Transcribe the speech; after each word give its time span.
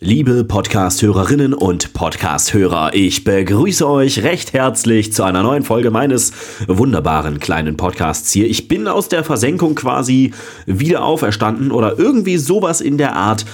Liebe 0.00 0.44
Podcast-Hörerinnen 0.44 1.52
und 1.52 1.92
Podcast-Hörer, 1.92 2.94
ich 2.94 3.24
begrüße 3.24 3.84
euch 3.84 4.22
recht 4.22 4.52
herzlich 4.52 5.12
zu 5.12 5.24
einer 5.24 5.42
neuen 5.42 5.64
Folge 5.64 5.90
meines 5.90 6.32
wunderbaren 6.68 7.40
kleinen 7.40 7.76
Podcasts 7.76 8.30
hier. 8.30 8.48
Ich 8.48 8.68
bin 8.68 8.86
aus 8.86 9.08
der 9.08 9.24
Versenkung 9.24 9.74
quasi 9.74 10.32
wieder 10.66 11.02
auferstanden 11.02 11.72
oder 11.72 11.98
irgendwie 11.98 12.36
sowas 12.36 12.80
in 12.80 12.96
der 12.96 13.16
Art. 13.16 13.44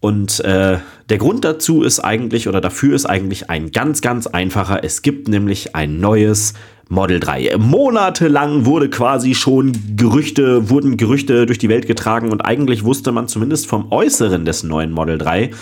Und 0.00 0.40
äh, 0.40 0.78
der 1.10 1.18
Grund 1.18 1.44
dazu 1.44 1.84
ist 1.84 2.00
eigentlich 2.00 2.48
oder 2.48 2.60
dafür 2.60 2.96
ist 2.96 3.06
eigentlich 3.06 3.48
ein 3.48 3.70
ganz, 3.70 4.00
ganz 4.00 4.26
einfacher. 4.26 4.82
Es 4.82 5.00
gibt 5.00 5.28
nämlich 5.28 5.76
ein 5.76 6.00
neues 6.00 6.54
Model 6.88 7.20
3. 7.20 7.56
Monatelang 7.56 8.66
wurde 8.66 8.90
quasi 8.90 9.36
schon 9.36 9.72
Gerüchte, 9.94 10.68
wurden 10.70 10.96
Gerüchte 10.96 11.46
durch 11.46 11.58
die 11.58 11.68
Welt 11.68 11.86
getragen 11.86 12.32
und 12.32 12.40
eigentlich 12.40 12.84
wusste 12.84 13.12
man 13.12 13.28
zumindest 13.28 13.68
vom 13.68 13.92
Äußeren 13.92 14.44
des 14.44 14.64
neuen 14.64 14.90
Model 14.90 15.18
3 15.18 15.52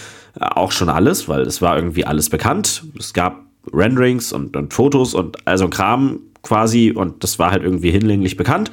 auch 0.40 0.72
schon 0.72 0.88
alles, 0.88 1.28
weil 1.28 1.42
es 1.42 1.62
war 1.62 1.76
irgendwie 1.76 2.04
alles 2.04 2.30
bekannt. 2.30 2.84
Es 2.98 3.12
gab 3.12 3.40
Renderings 3.72 4.32
und, 4.32 4.56
und 4.56 4.72
Fotos 4.72 5.14
und 5.14 5.46
also 5.46 5.68
Kram 5.68 6.20
quasi 6.42 6.90
und 6.90 7.22
das 7.22 7.38
war 7.38 7.50
halt 7.50 7.62
irgendwie 7.62 7.90
hinlänglich 7.90 8.36
bekannt. 8.36 8.70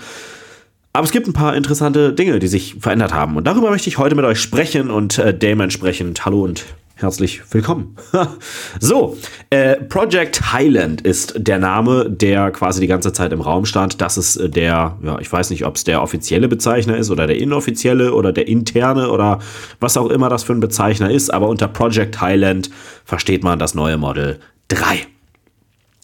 Aber 0.91 1.05
es 1.05 1.11
gibt 1.11 1.27
ein 1.27 1.33
paar 1.33 1.55
interessante 1.55 2.13
Dinge, 2.13 2.39
die 2.39 2.47
sich 2.47 2.75
verändert 2.79 3.13
haben 3.13 3.37
und 3.37 3.45
darüber 3.45 3.69
möchte 3.69 3.89
ich 3.89 3.97
heute 3.97 4.15
mit 4.15 4.25
euch 4.25 4.41
sprechen 4.41 4.89
und 4.89 5.19
äh, 5.19 5.37
dementsprechend 5.37 6.25
hallo 6.25 6.43
und 6.43 6.65
herzlich 7.01 7.41
willkommen. 7.51 7.95
so, 8.79 9.17
äh, 9.49 9.77
Project 9.77 10.51
Highland 10.53 11.01
ist 11.01 11.33
der 11.37 11.57
Name, 11.57 12.09
der 12.09 12.51
quasi 12.51 12.81
die 12.81 12.87
ganze 12.87 13.13
Zeit 13.13 13.31
im 13.31 13.41
Raum 13.41 13.65
stand. 13.65 14.01
Das 14.01 14.17
ist 14.17 14.37
äh, 14.37 14.49
der, 14.49 14.97
ja, 15.01 15.19
ich 15.19 15.31
weiß 15.31 15.49
nicht, 15.49 15.65
ob 15.65 15.77
es 15.77 15.85
der 15.85 16.01
offizielle 16.01 16.47
Bezeichner 16.47 16.97
ist 16.97 17.09
oder 17.09 17.25
der 17.25 17.37
inoffizielle 17.37 18.13
oder 18.13 18.33
der 18.33 18.47
interne 18.47 19.09
oder 19.09 19.39
was 19.79 19.97
auch 19.97 20.09
immer 20.09 20.29
das 20.29 20.43
für 20.43 20.53
ein 20.53 20.59
Bezeichner 20.59 21.09
ist, 21.09 21.33
aber 21.33 21.47
unter 21.47 21.67
Project 21.67 22.19
Highland 22.19 22.69
versteht 23.05 23.43
man 23.43 23.59
das 23.59 23.75
neue 23.75 23.97
Model 23.97 24.39
3. 24.67 25.07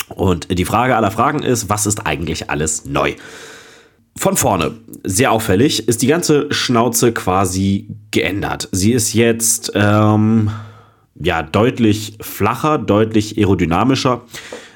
Und 0.10 0.58
die 0.58 0.66
Frage 0.66 0.96
aller 0.96 1.12
Fragen 1.12 1.44
ist, 1.44 1.70
was 1.70 1.86
ist 1.86 2.06
eigentlich 2.06 2.50
alles 2.50 2.86
neu? 2.86 3.16
Von 4.18 4.38
vorne, 4.38 4.72
sehr 5.04 5.32
auffällig, 5.34 5.90
ist 5.90 6.02
die 6.02 6.08
ganze 6.08 6.48
Schnauze 6.54 7.12
quasi 7.12 7.90
geändert. 8.12 8.70
Sie 8.72 8.94
ist 8.94 9.14
jetzt, 9.14 9.74
ähm, 9.76 10.52
ja, 11.16 11.44
deutlich 11.44 12.18
flacher, 12.22 12.78
deutlich 12.78 13.38
aerodynamischer. 13.38 14.24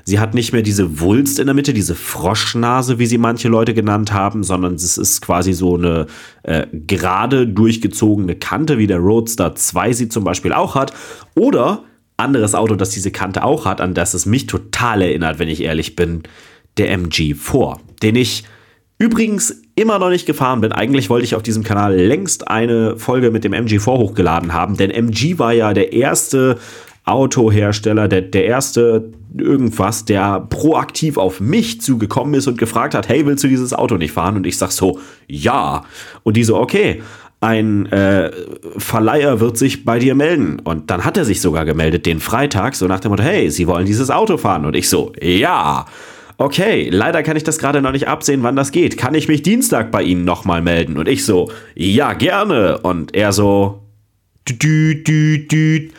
Sie 0.05 0.19
hat 0.19 0.33
nicht 0.33 0.53
mehr 0.53 0.61
diese 0.61 0.99
Wulst 0.99 1.37
in 1.37 1.45
der 1.45 1.53
Mitte, 1.53 1.73
diese 1.73 1.93
Froschnase, 1.93 2.97
wie 2.97 3.05
sie 3.05 3.17
manche 3.17 3.47
Leute 3.47 3.73
genannt 3.73 4.11
haben, 4.11 4.43
sondern 4.43 4.73
es 4.73 4.97
ist 4.97 5.21
quasi 5.21 5.53
so 5.53 5.75
eine 5.75 6.07
äh, 6.43 6.65
gerade 6.71 7.45
durchgezogene 7.47 8.35
Kante, 8.35 8.77
wie 8.77 8.87
der 8.87 8.97
Roadster 8.97 9.53
2 9.53 9.93
sie 9.93 10.09
zum 10.09 10.23
Beispiel 10.23 10.53
auch 10.53 10.75
hat. 10.75 10.93
Oder 11.35 11.83
anderes 12.17 12.55
Auto, 12.55 12.75
das 12.75 12.89
diese 12.89 13.11
Kante 13.11 13.43
auch 13.43 13.65
hat, 13.65 13.81
an 13.81 13.93
das 13.93 14.13
es 14.13 14.25
mich 14.25 14.47
total 14.47 15.01
erinnert, 15.01 15.39
wenn 15.39 15.49
ich 15.49 15.61
ehrlich 15.61 15.95
bin, 15.95 16.23
der 16.77 16.97
MG4, 16.97 17.77
den 18.01 18.15
ich 18.15 18.45
Übrigens 19.01 19.61
immer 19.79 19.97
noch 19.97 20.09
nicht 20.09 20.25
gefahren 20.25 20.61
bin. 20.61 20.71
Eigentlich 20.71 21.09
wollte 21.09 21.25
ich 21.25 21.35
auf 21.35 21.43
diesem 21.43 21.63
Kanal 21.63 21.95
längst 21.95 22.47
eine 22.49 22.97
Folge 22.97 23.31
mit 23.31 23.43
dem 23.43 23.53
MG4 23.53 23.85
hochgeladen 23.85 24.53
haben, 24.53 24.77
denn 24.77 24.91
MG 24.91 25.39
war 25.39 25.53
ja 25.53 25.73
der 25.73 25.93
erste 25.93 26.57
Autohersteller, 27.05 28.07
der, 28.07 28.21
der 28.21 28.45
erste 28.45 29.11
irgendwas, 29.35 30.05
der 30.05 30.41
proaktiv 30.41 31.17
auf 31.17 31.39
mich 31.39 31.81
zugekommen 31.81 32.33
ist 32.33 32.47
und 32.47 32.57
gefragt 32.57 32.93
hat, 32.93 33.07
hey, 33.07 33.25
willst 33.25 33.43
du 33.43 33.47
dieses 33.47 33.73
Auto 33.73 33.95
nicht 33.95 34.11
fahren? 34.11 34.35
Und 34.35 34.45
ich 34.45 34.57
sag 34.57 34.71
so, 34.71 34.99
ja. 35.27 35.85
Und 36.23 36.35
die 36.35 36.43
so, 36.43 36.57
okay, 36.57 37.01
ein 37.41 37.85
äh, 37.87 38.31
Verleiher 38.77 39.39
wird 39.39 39.57
sich 39.57 39.85
bei 39.85 39.97
dir 39.97 40.13
melden. 40.13 40.59
Und 40.59 40.91
dann 40.91 41.05
hat 41.05 41.17
er 41.17 41.25
sich 41.25 41.41
sogar 41.41 41.65
gemeldet, 41.65 42.05
den 42.05 42.19
Freitag, 42.19 42.75
so 42.75 42.85
nach 42.85 42.99
dem 42.99 43.11
Motto, 43.11 43.23
hey, 43.23 43.49
Sie 43.49 43.65
wollen 43.65 43.85
dieses 43.85 44.11
Auto 44.11 44.37
fahren? 44.37 44.65
Und 44.65 44.75
ich 44.75 44.89
so, 44.89 45.13
ja 45.21 45.85
okay, 46.39 46.89
leider 46.89 47.21
kann 47.21 47.37
ich 47.37 47.43
das 47.43 47.59
gerade 47.59 47.81
noch 47.81 47.91
nicht 47.91 48.07
absehen, 48.07 48.41
wann 48.41 48.55
das 48.55 48.71
geht. 48.71 48.97
Kann 48.97 49.13
ich 49.13 49.27
mich 49.27 49.43
Dienstag 49.43 49.91
bei 49.91 50.01
Ihnen 50.01 50.25
nochmal 50.25 50.61
melden? 50.61 50.97
Und 50.97 51.07
ich 51.07 51.25
so, 51.25 51.51
ja, 51.75 52.13
gerne. 52.13 52.79
Und 52.79 53.13
er 53.13 53.31
so, 53.33 53.83
dü, 54.47 55.03
dü, 55.03 55.47
dü. 55.47 55.89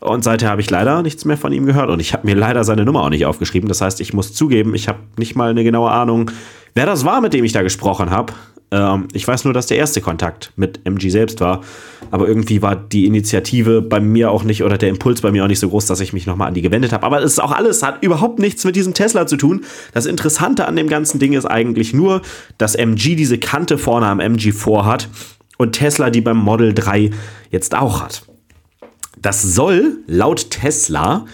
Und 0.00 0.24
seither 0.24 0.48
habe 0.48 0.62
ich 0.62 0.70
leider 0.70 1.02
nichts 1.02 1.26
mehr 1.26 1.36
von 1.36 1.52
ihm 1.52 1.66
gehört 1.66 1.90
und 1.90 2.00
ich 2.00 2.14
habe 2.14 2.26
mir 2.26 2.34
leider 2.34 2.64
seine 2.64 2.86
Nummer 2.86 3.02
auch 3.02 3.10
nicht 3.10 3.26
aufgeschrieben. 3.26 3.68
Das 3.68 3.82
heißt, 3.82 4.00
ich 4.00 4.14
muss 4.14 4.32
zugeben, 4.32 4.74
ich 4.74 4.88
habe 4.88 5.00
nicht 5.18 5.36
mal 5.36 5.50
eine 5.50 5.62
genaue 5.62 5.90
Ahnung, 5.90 6.30
wer 6.74 6.86
das 6.86 7.04
war, 7.04 7.20
mit 7.20 7.34
dem 7.34 7.44
ich 7.44 7.52
da 7.52 7.60
gesprochen 7.60 8.08
habe. 8.08 8.32
Ähm, 8.70 9.08
ich 9.12 9.26
weiß 9.26 9.44
nur, 9.44 9.54
dass 9.54 9.66
der 9.66 9.76
erste 9.76 10.00
Kontakt 10.00 10.52
mit 10.56 10.80
MG 10.84 11.10
selbst 11.10 11.40
war. 11.40 11.62
Aber 12.10 12.26
irgendwie 12.26 12.62
war 12.62 12.76
die 12.76 13.06
Initiative 13.06 13.82
bei 13.82 14.00
mir 14.00 14.30
auch 14.30 14.42
nicht 14.42 14.62
oder 14.62 14.78
der 14.78 14.88
Impuls 14.88 15.20
bei 15.20 15.30
mir 15.30 15.44
auch 15.44 15.48
nicht 15.48 15.60
so 15.60 15.68
groß, 15.68 15.86
dass 15.86 16.00
ich 16.00 16.12
mich 16.12 16.26
nochmal 16.26 16.48
an 16.48 16.54
die 16.54 16.62
gewendet 16.62 16.92
habe. 16.92 17.04
Aber 17.04 17.18
es 17.22 17.32
ist 17.32 17.38
auch 17.40 17.52
alles, 17.52 17.82
hat 17.82 18.02
überhaupt 18.02 18.38
nichts 18.38 18.64
mit 18.64 18.76
diesem 18.76 18.94
Tesla 18.94 19.26
zu 19.26 19.36
tun. 19.36 19.64
Das 19.92 20.06
Interessante 20.06 20.66
an 20.66 20.76
dem 20.76 20.88
ganzen 20.88 21.18
Ding 21.18 21.32
ist 21.32 21.46
eigentlich 21.46 21.92
nur, 21.94 22.22
dass 22.58 22.74
MG 22.74 23.16
diese 23.16 23.38
Kante 23.38 23.78
vorne 23.78 24.06
am 24.06 24.20
MG4 24.20 24.84
hat 24.84 25.08
und 25.58 25.72
Tesla 25.72 26.10
die 26.10 26.20
beim 26.20 26.38
Model 26.38 26.72
3 26.72 27.10
jetzt 27.50 27.76
auch 27.76 28.02
hat. 28.02 28.22
Das 29.20 29.42
soll 29.42 29.98
laut 30.06 30.50
Tesla 30.50 31.26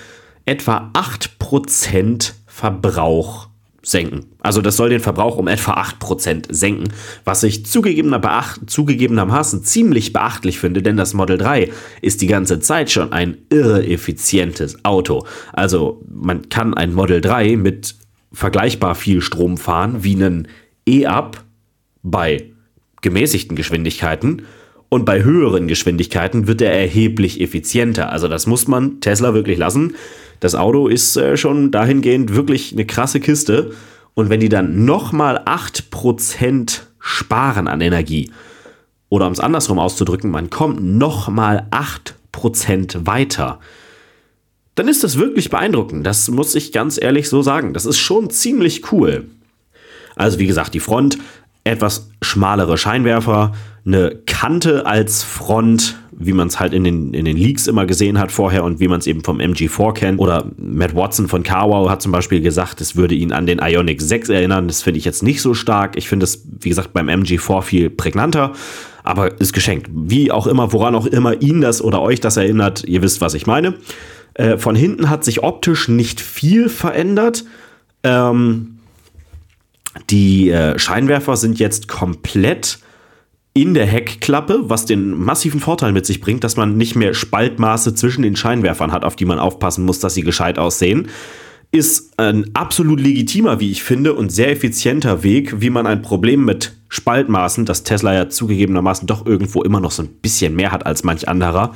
etwa 0.44 0.90
8% 0.94 2.32
Verbrauch 2.46 3.48
senken. 3.82 4.26
Also 4.46 4.62
das 4.62 4.76
soll 4.76 4.90
den 4.90 5.00
Verbrauch 5.00 5.38
um 5.38 5.48
etwa 5.48 5.72
8% 5.72 6.52
senken, 6.52 6.92
was 7.24 7.42
ich 7.42 7.66
zugegebener 7.66 8.20
beacht, 8.20 8.60
zugegebenermaßen 8.70 9.64
ziemlich 9.64 10.12
beachtlich 10.12 10.60
finde, 10.60 10.82
denn 10.82 10.96
das 10.96 11.14
Model 11.14 11.36
3 11.36 11.72
ist 12.00 12.22
die 12.22 12.28
ganze 12.28 12.60
Zeit 12.60 12.92
schon 12.92 13.12
ein 13.12 13.38
irre 13.50 13.84
effizientes 13.84 14.84
Auto. 14.84 15.26
Also 15.52 16.00
man 16.08 16.48
kann 16.48 16.74
ein 16.74 16.94
Model 16.94 17.20
3 17.20 17.56
mit 17.56 17.96
vergleichbar 18.32 18.94
viel 18.94 19.20
Strom 19.20 19.56
fahren 19.56 20.04
wie 20.04 20.14
einen 20.14 20.46
E-Up 20.86 21.42
bei 22.04 22.52
gemäßigten 23.02 23.56
Geschwindigkeiten 23.56 24.42
und 24.88 25.04
bei 25.04 25.24
höheren 25.24 25.66
Geschwindigkeiten 25.66 26.46
wird 26.46 26.62
er 26.62 26.72
erheblich 26.72 27.40
effizienter. 27.40 28.12
Also 28.12 28.28
das 28.28 28.46
muss 28.46 28.68
man 28.68 29.00
Tesla 29.00 29.34
wirklich 29.34 29.58
lassen 29.58 29.94
das 30.40 30.54
Auto 30.54 30.88
ist 30.88 31.16
äh, 31.16 31.36
schon 31.36 31.70
dahingehend 31.70 32.34
wirklich 32.34 32.72
eine 32.72 32.84
krasse 32.84 33.20
Kiste. 33.20 33.72
Und 34.16 34.30
wenn 34.30 34.40
die 34.40 34.48
dann 34.48 34.86
nochmal 34.86 35.40
8% 35.44 36.80
sparen 36.98 37.68
an 37.68 37.82
Energie, 37.82 38.32
oder 39.10 39.26
um 39.26 39.32
es 39.32 39.40
andersrum 39.40 39.78
auszudrücken, 39.78 40.30
man 40.30 40.48
kommt 40.48 40.82
nochmal 40.82 41.68
8% 41.70 43.06
weiter, 43.06 43.60
dann 44.74 44.88
ist 44.88 45.04
das 45.04 45.18
wirklich 45.18 45.50
beeindruckend. 45.50 46.06
Das 46.06 46.28
muss 46.28 46.54
ich 46.54 46.72
ganz 46.72 46.98
ehrlich 47.00 47.28
so 47.28 47.42
sagen. 47.42 47.74
Das 47.74 47.84
ist 47.84 47.98
schon 47.98 48.30
ziemlich 48.30 48.90
cool. 48.90 49.26
Also 50.16 50.38
wie 50.38 50.46
gesagt, 50.46 50.72
die 50.72 50.80
Front, 50.80 51.18
etwas 51.64 52.08
schmalere 52.22 52.78
Scheinwerfer, 52.78 53.52
eine 53.84 54.16
Kante 54.24 54.86
als 54.86 55.24
Front, 55.24 55.98
wie 56.18 56.32
man 56.32 56.48
es 56.48 56.58
halt 56.58 56.72
in 56.72 56.84
den, 56.84 57.12
in 57.12 57.24
den 57.24 57.36
Leaks 57.36 57.66
immer 57.66 57.84
gesehen 57.86 58.18
hat 58.18 58.32
vorher 58.32 58.64
und 58.64 58.80
wie 58.80 58.88
man 58.88 59.00
es 59.00 59.06
eben 59.06 59.22
vom 59.22 59.38
MG4 59.38 59.92
kennt. 59.92 60.18
Oder 60.18 60.50
Matt 60.56 60.94
Watson 60.94 61.28
von 61.28 61.42
Carwow 61.42 61.90
hat 61.90 62.00
zum 62.00 62.12
Beispiel 62.12 62.40
gesagt, 62.40 62.80
es 62.80 62.96
würde 62.96 63.14
ihn 63.14 63.32
an 63.32 63.46
den 63.46 63.58
Ionic 63.58 64.00
6 64.00 64.30
erinnern. 64.30 64.66
Das 64.66 64.82
finde 64.82 64.98
ich 64.98 65.04
jetzt 65.04 65.22
nicht 65.22 65.42
so 65.42 65.52
stark. 65.52 65.96
Ich 65.96 66.08
finde 66.08 66.24
es, 66.24 66.46
wie 66.60 66.70
gesagt, 66.70 66.92
beim 66.92 67.08
MG4 67.08 67.62
viel 67.62 67.90
prägnanter. 67.90 68.52
Aber 69.02 69.40
ist 69.40 69.52
geschenkt. 69.52 69.88
Wie 69.92 70.32
auch 70.32 70.46
immer, 70.46 70.72
woran 70.72 70.94
auch 70.94 71.06
immer 71.06 71.40
ihn 71.40 71.60
das 71.60 71.82
oder 71.82 72.00
euch 72.00 72.20
das 72.20 72.36
erinnert, 72.36 72.84
ihr 72.84 73.02
wisst, 73.02 73.20
was 73.20 73.34
ich 73.34 73.46
meine. 73.46 73.74
Äh, 74.34 74.58
von 74.58 74.74
hinten 74.74 75.10
hat 75.10 75.24
sich 75.24 75.42
optisch 75.42 75.88
nicht 75.88 76.20
viel 76.20 76.68
verändert. 76.68 77.44
Ähm, 78.02 78.78
die 80.10 80.50
äh, 80.50 80.78
Scheinwerfer 80.78 81.36
sind 81.36 81.58
jetzt 81.58 81.88
komplett 81.88 82.78
in 83.56 83.72
der 83.72 83.86
Heckklappe, 83.86 84.68
was 84.68 84.84
den 84.84 85.18
massiven 85.18 85.60
Vorteil 85.60 85.92
mit 85.92 86.04
sich 86.04 86.20
bringt, 86.20 86.44
dass 86.44 86.58
man 86.58 86.76
nicht 86.76 86.94
mehr 86.94 87.14
Spaltmaße 87.14 87.94
zwischen 87.94 88.20
den 88.20 88.36
Scheinwerfern 88.36 88.92
hat, 88.92 89.02
auf 89.02 89.16
die 89.16 89.24
man 89.24 89.38
aufpassen 89.38 89.86
muss, 89.86 89.98
dass 89.98 90.12
sie 90.12 90.24
gescheit 90.24 90.58
aussehen. 90.58 91.08
Ist 91.72 92.18
ein 92.18 92.50
absolut 92.54 93.00
legitimer, 93.00 93.58
wie 93.58 93.70
ich 93.70 93.82
finde, 93.82 94.12
und 94.12 94.30
sehr 94.30 94.50
effizienter 94.50 95.22
Weg, 95.22 95.62
wie 95.62 95.70
man 95.70 95.86
ein 95.86 96.02
Problem 96.02 96.44
mit 96.44 96.76
Spaltmaßen, 96.90 97.64
das 97.64 97.82
Tesla 97.82 98.12
ja 98.12 98.28
zugegebenermaßen 98.28 99.06
doch 99.06 99.24
irgendwo 99.24 99.62
immer 99.62 99.80
noch 99.80 99.90
so 99.90 100.02
ein 100.02 100.08
bisschen 100.20 100.54
mehr 100.54 100.70
hat 100.70 100.84
als 100.84 101.02
manch 101.02 101.26
anderer, 101.26 101.74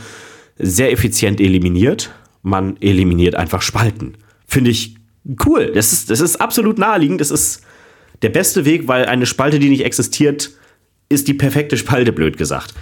sehr 0.59 0.93
effizient 0.93 1.41
eliminiert. 1.41 2.11
Man 2.43 2.76
eliminiert 2.83 3.37
einfach 3.37 3.62
Spalten. 3.62 4.19
Finde 4.47 4.71
ich 4.71 4.97
cool. 5.47 5.73
Das 5.75 5.94
ist, 5.94 6.11
das 6.11 6.21
ist 6.21 6.43
absolut 6.43 6.76
naheliegend. 6.76 7.23
Das 7.23 7.31
ist 7.31 7.62
der 8.21 8.29
beste 8.29 8.67
Weg, 8.67 8.87
weil 8.87 9.06
eine 9.06 9.25
Spalte, 9.25 9.59
die 9.59 9.71
nicht 9.71 9.87
existiert, 9.87 10.50
ist 11.11 11.29
die 11.29 11.35
perfekte 11.35 11.77
Spalte, 11.77 12.12
blöd 12.12 12.39
gesagt. 12.39 12.73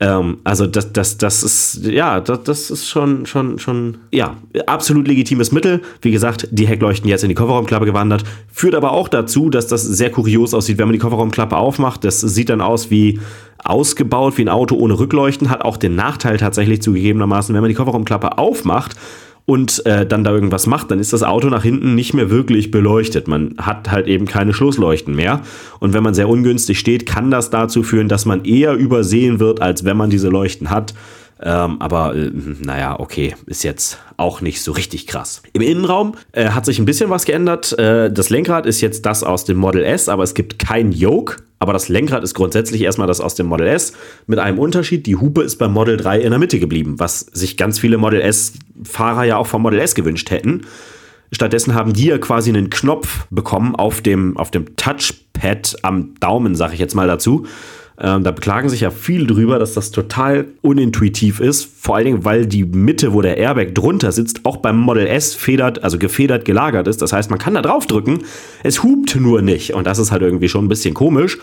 Ähm, 0.00 0.38
also 0.44 0.66
das, 0.66 0.92
das, 0.92 1.18
das 1.18 1.42
ist, 1.42 1.86
ja, 1.86 2.20
das, 2.20 2.42
das 2.44 2.70
ist 2.70 2.88
schon, 2.88 3.26
schon, 3.26 3.58
schon, 3.58 3.98
ja, 4.12 4.36
absolut 4.66 5.08
legitimes 5.08 5.52
Mittel. 5.52 5.82
Wie 6.02 6.10
gesagt, 6.10 6.48
die 6.50 6.66
Heckleuchten 6.66 7.08
jetzt 7.08 7.24
in 7.24 7.28
die 7.28 7.34
Kofferraumklappe 7.34 7.84
gewandert. 7.84 8.24
Führt 8.52 8.74
aber 8.74 8.92
auch 8.92 9.08
dazu, 9.08 9.50
dass 9.50 9.66
das 9.66 9.82
sehr 9.82 10.10
kurios 10.10 10.54
aussieht, 10.54 10.78
wenn 10.78 10.86
man 10.86 10.92
die 10.92 11.00
Kofferraumklappe 11.00 11.56
aufmacht. 11.56 12.04
Das 12.04 12.20
sieht 12.20 12.48
dann 12.48 12.60
aus 12.60 12.90
wie 12.90 13.20
ausgebaut, 13.64 14.38
wie 14.38 14.42
ein 14.42 14.48
Auto 14.48 14.76
ohne 14.76 14.98
Rückleuchten. 14.98 15.50
Hat 15.50 15.62
auch 15.62 15.76
den 15.76 15.96
Nachteil 15.96 16.36
tatsächlich 16.36 16.80
zugegebenermaßen, 16.80 17.54
wenn 17.54 17.60
man 17.60 17.68
die 17.68 17.74
Kofferraumklappe 17.74 18.38
aufmacht, 18.38 18.96
und 19.48 19.86
äh, 19.86 20.04
dann 20.04 20.24
da 20.24 20.32
irgendwas 20.32 20.66
macht, 20.66 20.90
dann 20.90 20.98
ist 20.98 21.14
das 21.14 21.22
Auto 21.22 21.48
nach 21.48 21.62
hinten 21.62 21.94
nicht 21.94 22.12
mehr 22.12 22.28
wirklich 22.28 22.70
beleuchtet. 22.70 23.28
Man 23.28 23.54
hat 23.56 23.90
halt 23.90 24.06
eben 24.06 24.26
keine 24.26 24.52
Schlussleuchten 24.52 25.16
mehr. 25.16 25.40
Und 25.80 25.94
wenn 25.94 26.02
man 26.02 26.12
sehr 26.12 26.28
ungünstig 26.28 26.78
steht, 26.78 27.06
kann 27.06 27.30
das 27.30 27.48
dazu 27.48 27.82
führen, 27.82 28.08
dass 28.08 28.26
man 28.26 28.44
eher 28.44 28.74
übersehen 28.74 29.40
wird, 29.40 29.62
als 29.62 29.86
wenn 29.86 29.96
man 29.96 30.10
diese 30.10 30.28
Leuchten 30.28 30.68
hat. 30.68 30.92
Ähm, 31.40 31.80
aber 31.80 32.16
äh, 32.16 32.30
naja, 32.60 32.98
okay, 32.98 33.34
ist 33.46 33.62
jetzt 33.62 33.98
auch 34.16 34.40
nicht 34.40 34.60
so 34.62 34.72
richtig 34.72 35.06
krass. 35.06 35.42
Im 35.52 35.62
Innenraum 35.62 36.14
äh, 36.32 36.48
hat 36.48 36.64
sich 36.64 36.78
ein 36.78 36.84
bisschen 36.84 37.10
was 37.10 37.24
geändert. 37.24 37.78
Äh, 37.78 38.12
das 38.12 38.30
Lenkrad 38.30 38.66
ist 38.66 38.80
jetzt 38.80 39.06
das 39.06 39.22
aus 39.22 39.44
dem 39.44 39.56
Model 39.56 39.84
S, 39.84 40.08
aber 40.08 40.24
es 40.24 40.34
gibt 40.34 40.58
kein 40.58 40.90
Yoke. 40.90 41.36
Aber 41.60 41.72
das 41.72 41.88
Lenkrad 41.88 42.22
ist 42.22 42.34
grundsätzlich 42.34 42.82
erstmal 42.82 43.08
das 43.08 43.20
aus 43.20 43.34
dem 43.34 43.46
Model 43.46 43.66
S 43.66 43.92
mit 44.26 44.38
einem 44.38 44.58
Unterschied. 44.58 45.06
Die 45.06 45.16
Hupe 45.16 45.42
ist 45.42 45.56
beim 45.56 45.72
Model 45.72 45.96
3 45.96 46.20
in 46.20 46.30
der 46.30 46.38
Mitte 46.38 46.60
geblieben, 46.60 46.94
was 46.98 47.20
sich 47.20 47.56
ganz 47.56 47.80
viele 47.80 47.98
Model 47.98 48.20
S-Fahrer 48.20 49.24
ja 49.24 49.36
auch 49.36 49.46
vom 49.46 49.62
Model 49.62 49.80
S 49.80 49.96
gewünscht 49.96 50.30
hätten. 50.30 50.62
Stattdessen 51.32 51.74
haben 51.74 51.92
die 51.92 52.06
ja 52.06 52.18
quasi 52.18 52.50
einen 52.50 52.70
Knopf 52.70 53.26
bekommen 53.30 53.74
auf 53.74 54.00
dem, 54.00 54.36
auf 54.36 54.50
dem 54.50 54.76
Touchpad 54.76 55.76
am 55.82 56.14
Daumen, 56.20 56.54
sag 56.54 56.72
ich 56.72 56.78
jetzt 56.78 56.94
mal 56.94 57.08
dazu 57.08 57.46
ähm, 58.00 58.22
da 58.22 58.30
beklagen 58.30 58.68
sich 58.68 58.82
ja 58.82 58.90
viele 58.90 59.26
drüber, 59.26 59.58
dass 59.58 59.74
das 59.74 59.90
total 59.90 60.46
unintuitiv 60.62 61.40
ist. 61.40 61.68
Vor 61.80 61.96
allen 61.96 62.04
Dingen, 62.04 62.24
weil 62.24 62.46
die 62.46 62.64
Mitte, 62.64 63.12
wo 63.12 63.22
der 63.22 63.38
Airbag 63.38 63.74
drunter 63.74 64.12
sitzt, 64.12 64.46
auch 64.46 64.58
beim 64.58 64.78
Model 64.78 65.06
S 65.06 65.34
federt, 65.34 65.82
also 65.82 65.98
gefedert 65.98 66.44
gelagert 66.44 66.86
ist. 66.86 67.02
Das 67.02 67.12
heißt, 67.12 67.28
man 67.30 67.40
kann 67.40 67.54
da 67.54 67.62
drauf 67.62 67.86
drücken, 67.86 68.20
es 68.62 68.84
hupt 68.84 69.16
nur 69.16 69.42
nicht. 69.42 69.74
Und 69.74 69.86
das 69.86 69.98
ist 69.98 70.12
halt 70.12 70.22
irgendwie 70.22 70.48
schon 70.48 70.66
ein 70.66 70.68
bisschen 70.68 70.94
komisch. 70.94 71.38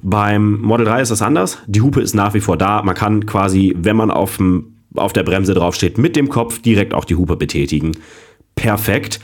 Beim 0.00 0.60
Model 0.60 0.86
3 0.86 1.02
ist 1.02 1.10
das 1.10 1.22
anders. 1.22 1.58
Die 1.66 1.80
Hupe 1.80 2.00
ist 2.00 2.14
nach 2.14 2.32
wie 2.32 2.40
vor 2.40 2.56
da. 2.56 2.82
Man 2.84 2.94
kann 2.94 3.26
quasi, 3.26 3.74
wenn 3.76 3.96
man 3.96 4.12
auf, 4.12 4.38
der 4.38 5.22
Bremse 5.24 5.54
draufsteht, 5.54 5.98
mit 5.98 6.14
dem 6.14 6.28
Kopf 6.28 6.60
direkt 6.60 6.94
auch 6.94 7.04
die 7.04 7.16
Hupe 7.16 7.34
betätigen. 7.34 7.96
Perfekt. 8.54 9.18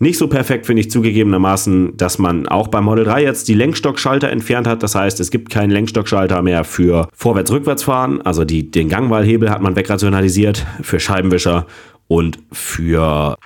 Nicht 0.00 0.18
so 0.18 0.28
perfekt 0.28 0.66
finde 0.66 0.80
ich 0.80 0.90
zugegebenermaßen, 0.90 1.96
dass 1.96 2.18
man 2.18 2.46
auch 2.46 2.68
beim 2.68 2.84
Model 2.84 3.04
3 3.04 3.22
jetzt 3.22 3.48
die 3.48 3.54
Lenkstockschalter 3.54 4.30
entfernt 4.30 4.68
hat. 4.68 4.82
Das 4.84 4.94
heißt, 4.94 5.18
es 5.18 5.32
gibt 5.32 5.50
keinen 5.50 5.70
Lenkstockschalter 5.70 6.40
mehr 6.42 6.62
für 6.62 7.08
Vorwärts-Rückwärts-Fahren. 7.14 8.22
Also 8.22 8.44
die, 8.44 8.70
den 8.70 8.88
Gangwahlhebel 8.88 9.50
hat 9.50 9.60
man 9.60 9.74
wegrationalisiert 9.74 10.64
für 10.82 11.00
Scheibenwischer 11.00 11.66
und 12.06 12.38
für 12.52 13.36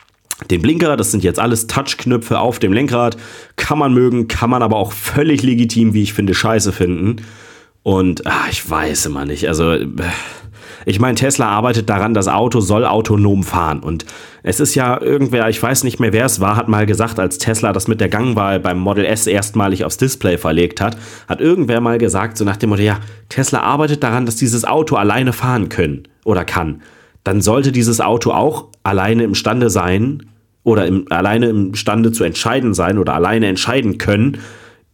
den 0.51 0.61
Blinker. 0.61 0.99
Das 0.99 1.11
sind 1.11 1.25
jetzt 1.25 1.39
alles 1.39 1.69
Touchknöpfe 1.69 2.39
auf 2.39 2.59
dem 2.59 2.75
Lenkrad. 2.75 3.17
Kann 3.57 3.79
man 3.79 3.95
mögen, 3.95 4.29
kann 4.29 4.51
man 4.51 4.63
aber 4.63 4.77
auch 4.77 4.93
völlig 4.93 5.43
legitim, 5.43 5.95
wie 5.95 6.03
ich 6.03 6.13
finde, 6.13 6.35
scheiße 6.35 6.73
finden. 6.73 7.17
Und 7.83 8.27
ach, 8.27 8.49
ich 8.51 8.69
weiß 8.69 9.07
immer 9.07 9.25
nicht. 9.25 9.49
Also. 9.49 9.73
Äh, 9.73 9.87
ich 10.85 11.01
meine, 11.01 11.15
Tesla 11.15 11.49
arbeitet 11.49 11.89
daran, 11.89 12.15
das 12.15 12.29
Auto 12.29 12.61
soll 12.61 12.85
autonom 12.85 13.43
fahren. 13.43 13.81
Und 13.81 14.05
es 14.43 14.61
ist 14.61 14.75
ja 14.75 15.01
irgendwer, 15.01 15.49
ich 15.49 15.63
weiß 15.63 15.85
nicht 15.85 16.01
mehr, 16.01 16.13
wer 16.13 16.27
es 16.27 16.41
war, 16.41 16.57
hat 16.57 16.69
mal 16.69 16.87
gesagt, 16.87 17.19
als 17.21 17.39
Tesla 17.39 17.73
das 17.73 17.89
mit 17.89 18.01
der 18.01 18.09
Gangwahl 18.09 18.61
beim 18.61 18.79
Model 18.79 19.05
S 19.05 19.27
erstmalig 19.27 19.85
aufs 19.85 19.97
Display 19.97 20.39
verlegt 20.39 20.81
hat, 20.81 20.97
hat 21.29 21.41
irgendwer 21.41 21.81
mal 21.81 21.99
gesagt, 21.99 22.37
so 22.37 22.45
nach 22.45 22.57
dem 22.57 22.71
Motto, 22.71 22.83
ja, 22.83 23.01
Tesla 23.29 23.61
arbeitet 23.61 24.03
daran, 24.03 24.27
dass 24.27 24.37
dieses 24.37 24.65
Auto 24.65 24.97
alleine 24.97 25.33
fahren 25.33 25.69
können 25.69 26.09
oder 26.25 26.45
kann. 26.45 26.83
Dann 27.25 27.41
sollte 27.41 27.73
dieses 27.73 28.01
Auto 28.01 28.33
auch 28.33 28.69
alleine 28.83 29.23
imstande 29.23 29.71
sein 29.71 30.27
oder 30.65 30.87
im, 30.87 31.07
alleine 31.11 31.49
imstande 31.49 32.13
zu 32.13 32.25
entscheiden 32.25 32.75
sein 32.75 32.99
oder 32.99 33.15
alleine 33.15 33.47
entscheiden 33.47 33.99
können, 33.99 34.39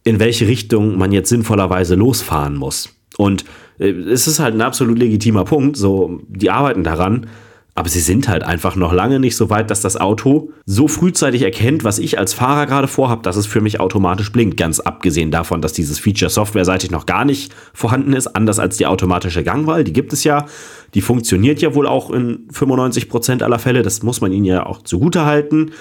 in 0.03 0.19
welche 0.19 0.47
Richtung 0.47 0.97
man 0.97 1.11
jetzt 1.11 1.29
sinnvollerweise 1.29 1.95
losfahren 1.95 2.55
muss. 2.55 2.89
Und 3.17 3.45
es 3.79 4.27
ist 4.27 4.39
halt 4.39 4.53
ein 4.53 4.61
absolut 4.61 4.99
legitimer 4.99 5.45
Punkt, 5.45 5.77
so, 5.77 6.21
die 6.27 6.51
arbeiten 6.51 6.83
daran. 6.83 7.27
Aber 7.75 7.87
sie 7.87 8.01
sind 8.01 8.27
halt 8.27 8.43
einfach 8.43 8.75
noch 8.75 8.91
lange 8.91 9.21
nicht 9.21 9.37
so 9.37 9.49
weit, 9.49 9.71
dass 9.71 9.79
das 9.79 9.95
Auto 9.95 10.51
so 10.65 10.89
frühzeitig 10.89 11.43
erkennt, 11.43 11.85
was 11.85 11.97
ich 11.97 12.19
als 12.19 12.33
Fahrer 12.33 12.65
gerade 12.65 12.89
vorhabe, 12.89 13.21
dass 13.21 13.37
es 13.37 13.45
für 13.45 13.61
mich 13.61 13.79
automatisch 13.79 14.33
blinkt. 14.33 14.57
Ganz 14.57 14.81
abgesehen 14.81 15.31
davon, 15.31 15.61
dass 15.61 15.71
dieses 15.71 15.97
Feature 15.97 16.29
softwareseitig 16.29 16.91
noch 16.91 17.05
gar 17.05 17.23
nicht 17.23 17.53
vorhanden 17.73 18.11
ist, 18.11 18.27
anders 18.27 18.59
als 18.59 18.75
die 18.75 18.85
automatische 18.85 19.45
Gangwahl. 19.45 19.85
Die 19.85 19.93
gibt 19.93 20.11
es 20.11 20.25
ja. 20.25 20.45
Die 20.93 20.99
funktioniert 20.99 21.61
ja 21.61 21.73
wohl 21.73 21.87
auch 21.87 22.11
in 22.11 22.49
95% 22.49 23.43
aller 23.43 23.59
Fälle. 23.59 23.81
Das 23.81 24.03
muss 24.03 24.19
man 24.19 24.33
ihnen 24.33 24.45
ja 24.45 24.65
auch 24.65 24.81
zugute 24.81 25.23
halten. 25.23 25.71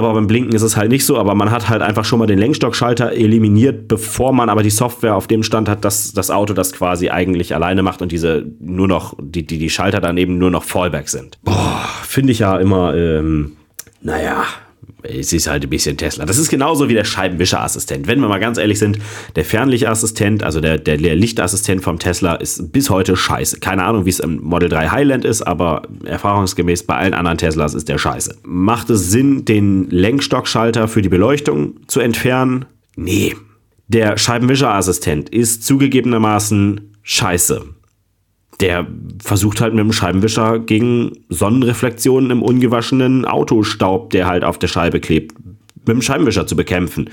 Aber 0.00 0.14
beim 0.14 0.26
Blinken 0.26 0.54
ist 0.54 0.62
es 0.62 0.78
halt 0.78 0.90
nicht 0.90 1.04
so, 1.04 1.18
aber 1.18 1.34
man 1.34 1.50
hat 1.50 1.68
halt 1.68 1.82
einfach 1.82 2.06
schon 2.06 2.20
mal 2.20 2.26
den 2.26 2.38
Lenkstockschalter 2.38 3.12
eliminiert, 3.12 3.86
bevor 3.86 4.32
man 4.32 4.48
aber 4.48 4.62
die 4.62 4.70
Software 4.70 5.14
auf 5.14 5.26
dem 5.26 5.42
Stand 5.42 5.68
hat, 5.68 5.84
dass 5.84 6.14
das 6.14 6.30
Auto 6.30 6.54
das 6.54 6.72
quasi 6.72 7.10
eigentlich 7.10 7.54
alleine 7.54 7.82
macht 7.82 8.00
und 8.00 8.10
diese 8.10 8.46
nur 8.60 8.88
noch, 8.88 9.14
die, 9.20 9.46
die, 9.46 9.58
die 9.58 9.68
Schalter 9.68 10.00
daneben 10.00 10.38
nur 10.38 10.50
noch 10.50 10.64
Fallback 10.64 11.10
sind. 11.10 11.38
Boah, 11.42 11.84
finde 12.02 12.32
ich 12.32 12.38
ja 12.38 12.56
immer, 12.56 12.94
ähm, 12.94 13.58
naja, 14.00 14.44
es 15.02 15.32
ist 15.32 15.48
halt 15.48 15.64
ein 15.64 15.70
bisschen 15.70 15.96
Tesla. 15.96 16.24
Das 16.24 16.38
ist 16.38 16.48
genauso 16.48 16.88
wie 16.88 16.94
der 16.94 17.04
Scheibenwischerassistent. 17.04 18.06
Wenn 18.06 18.20
wir 18.20 18.28
mal 18.28 18.40
ganz 18.40 18.58
ehrlich 18.58 18.78
sind, 18.78 18.98
der 19.36 19.44
Fernlichtassistent, 19.44 20.42
also 20.42 20.60
der, 20.60 20.78
der, 20.78 20.96
Lichtassistent 20.96 21.82
vom 21.82 21.98
Tesla, 21.98 22.34
ist 22.34 22.72
bis 22.72 22.90
heute 22.90 23.16
scheiße. 23.16 23.60
Keine 23.60 23.84
Ahnung, 23.84 24.04
wie 24.04 24.10
es 24.10 24.20
im 24.20 24.40
Model 24.42 24.68
3 24.68 24.88
Highland 24.88 25.24
ist, 25.24 25.42
aber 25.42 25.82
erfahrungsgemäß 26.04 26.84
bei 26.84 26.96
allen 26.96 27.14
anderen 27.14 27.38
Teslas 27.38 27.74
ist 27.74 27.88
der 27.88 27.98
scheiße. 27.98 28.36
Macht 28.42 28.90
es 28.90 29.10
Sinn, 29.10 29.44
den 29.44 29.88
Lenkstockschalter 29.90 30.88
für 30.88 31.02
die 31.02 31.08
Beleuchtung 31.08 31.76
zu 31.86 32.00
entfernen? 32.00 32.66
Nee. 32.96 33.34
Der 33.88 34.16
Scheibenwischerassistent 34.16 35.30
ist 35.30 35.64
zugegebenermaßen 35.64 36.92
scheiße 37.02 37.64
der 38.60 38.86
versucht 39.22 39.60
halt 39.60 39.74
mit 39.74 39.84
dem 39.84 39.92
Scheibenwischer 39.92 40.58
gegen 40.58 41.12
Sonnenreflexionen 41.28 42.30
im 42.30 42.42
ungewaschenen 42.42 43.24
Autostaub, 43.24 44.10
der 44.10 44.26
halt 44.26 44.44
auf 44.44 44.58
der 44.58 44.68
Scheibe 44.68 45.00
klebt, 45.00 45.34
mit 45.86 45.88
dem 45.88 46.02
Scheibenwischer 46.02 46.46
zu 46.46 46.56
bekämpfen. 46.56 47.10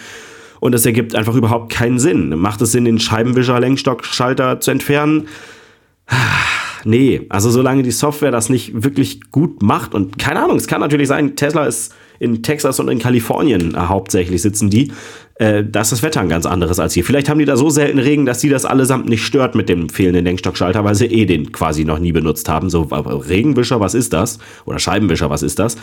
Und 0.59 0.71
das 0.71 0.85
ergibt 0.85 1.15
einfach 1.15 1.35
überhaupt 1.35 1.71
keinen 1.71 1.99
Sinn. 1.99 2.29
Macht 2.29 2.61
es 2.61 2.71
Sinn, 2.71 2.85
den 2.85 2.99
Scheibenwischer-Lenkstockschalter 2.99 4.59
zu 4.59 4.71
entfernen? 4.71 5.27
Nee, 6.83 7.25
also 7.29 7.49
solange 7.49 7.83
die 7.83 7.91
Software 7.91 8.31
das 8.31 8.49
nicht 8.49 8.83
wirklich 8.83 9.31
gut 9.31 9.61
macht 9.61 9.93
und 9.93 10.17
keine 10.17 10.41
Ahnung, 10.43 10.57
es 10.57 10.67
kann 10.67 10.79
natürlich 10.79 11.07
sein, 11.07 11.35
Tesla 11.35 11.65
ist 11.65 11.93
in 12.19 12.43
Texas 12.43 12.79
und 12.79 12.89
in 12.89 12.99
Kalifornien 12.99 13.75
äh, 13.75 13.77
hauptsächlich 13.77 14.41
sitzen 14.41 14.69
die, 14.69 14.91
äh, 15.39 15.63
da 15.63 15.81
ist 15.81 15.91
das 15.91 16.01
Wetter 16.01 16.21
ein 16.21 16.29
ganz 16.29 16.45
anderes 16.45 16.79
als 16.79 16.93
hier. 16.93 17.03
Vielleicht 17.03 17.29
haben 17.29 17.37
die 17.37 17.45
da 17.45 17.57
so 17.57 17.69
selten 17.69 17.99
Regen, 17.99 18.25
dass 18.25 18.39
die 18.39 18.49
das 18.49 18.65
allesamt 18.65 19.07
nicht 19.07 19.23
stört 19.23 19.53
mit 19.53 19.69
dem 19.69 19.89
fehlenden 19.89 20.25
Lenkstockschalter, 20.25 20.83
weil 20.83 20.95
sie 20.95 21.05
eh 21.05 21.25
den 21.25 21.51
quasi 21.51 21.85
noch 21.85 21.99
nie 21.99 22.11
benutzt 22.11 22.49
haben. 22.49 22.69
So, 22.69 22.83
Regenwischer, 22.83 23.79
was 23.79 23.93
ist 23.93 24.13
das? 24.13 24.39
Oder 24.65 24.79
Scheibenwischer, 24.79 25.29
was 25.29 25.43
ist 25.43 25.59
das? 25.59 25.77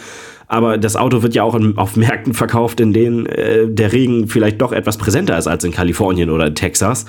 Aber 0.49 0.77
das 0.77 0.97
Auto 0.97 1.23
wird 1.23 1.35
ja 1.35 1.45
auch 1.45 1.55
in, 1.55 1.79
auf 1.79 1.97
Märkten 1.97 2.35
verkauft, 2.35 2.81
in 2.81 2.93
denen 2.93 3.27
äh, 3.27 3.69
der 3.69 3.93
Regen 3.93 4.29
vielleicht 4.29 4.61
doch 4.61 4.73
etwas 4.73 4.99
präsenter 4.99 5.39
ist 5.39 5.47
als 5.47 5.63
in 5.63 5.73
Kalifornien 5.73 6.31
oder 6.31 6.49
in 6.49 6.55
Texas. 6.55 7.07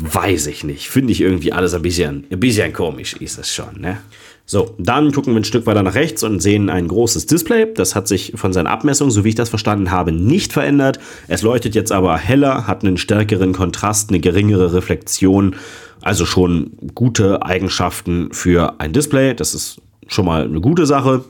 Weiß 0.00 0.46
ich 0.46 0.64
nicht. 0.64 0.88
Finde 0.88 1.12
ich 1.12 1.20
irgendwie 1.20 1.52
alles 1.52 1.74
ein 1.74 1.82
bisschen, 1.82 2.24
ein 2.30 2.40
bisschen 2.40 2.72
komisch, 2.72 3.14
ist 3.14 3.38
es 3.38 3.52
schon, 3.52 3.80
ne? 3.80 3.98
So, 4.44 4.74
dann 4.78 5.12
gucken 5.12 5.34
wir 5.34 5.40
ein 5.40 5.44
Stück 5.44 5.66
weiter 5.66 5.82
nach 5.82 5.94
rechts 5.94 6.22
und 6.24 6.40
sehen 6.40 6.68
ein 6.68 6.88
großes 6.88 7.26
Display. 7.26 7.72
Das 7.74 7.94
hat 7.94 8.08
sich 8.08 8.32
von 8.34 8.52
seiner 8.52 8.70
Abmessung, 8.70 9.10
so 9.10 9.24
wie 9.24 9.30
ich 9.30 9.34
das 9.34 9.48
verstanden 9.48 9.90
habe, 9.90 10.12
nicht 10.12 10.52
verändert. 10.52 10.98
Es 11.28 11.42
leuchtet 11.42 11.74
jetzt 11.74 11.92
aber 11.92 12.18
heller, 12.18 12.66
hat 12.66 12.84
einen 12.84 12.96
stärkeren 12.96 13.52
Kontrast, 13.52 14.10
eine 14.10 14.20
geringere 14.20 14.74
Reflexion. 14.74 15.54
Also 16.00 16.26
schon 16.26 16.72
gute 16.94 17.44
Eigenschaften 17.44 18.30
für 18.32 18.80
ein 18.80 18.92
Display. 18.92 19.34
Das 19.34 19.54
ist 19.54 19.80
schon 20.08 20.26
mal 20.26 20.44
eine 20.44 20.60
gute 20.60 20.86
Sache. 20.86 21.24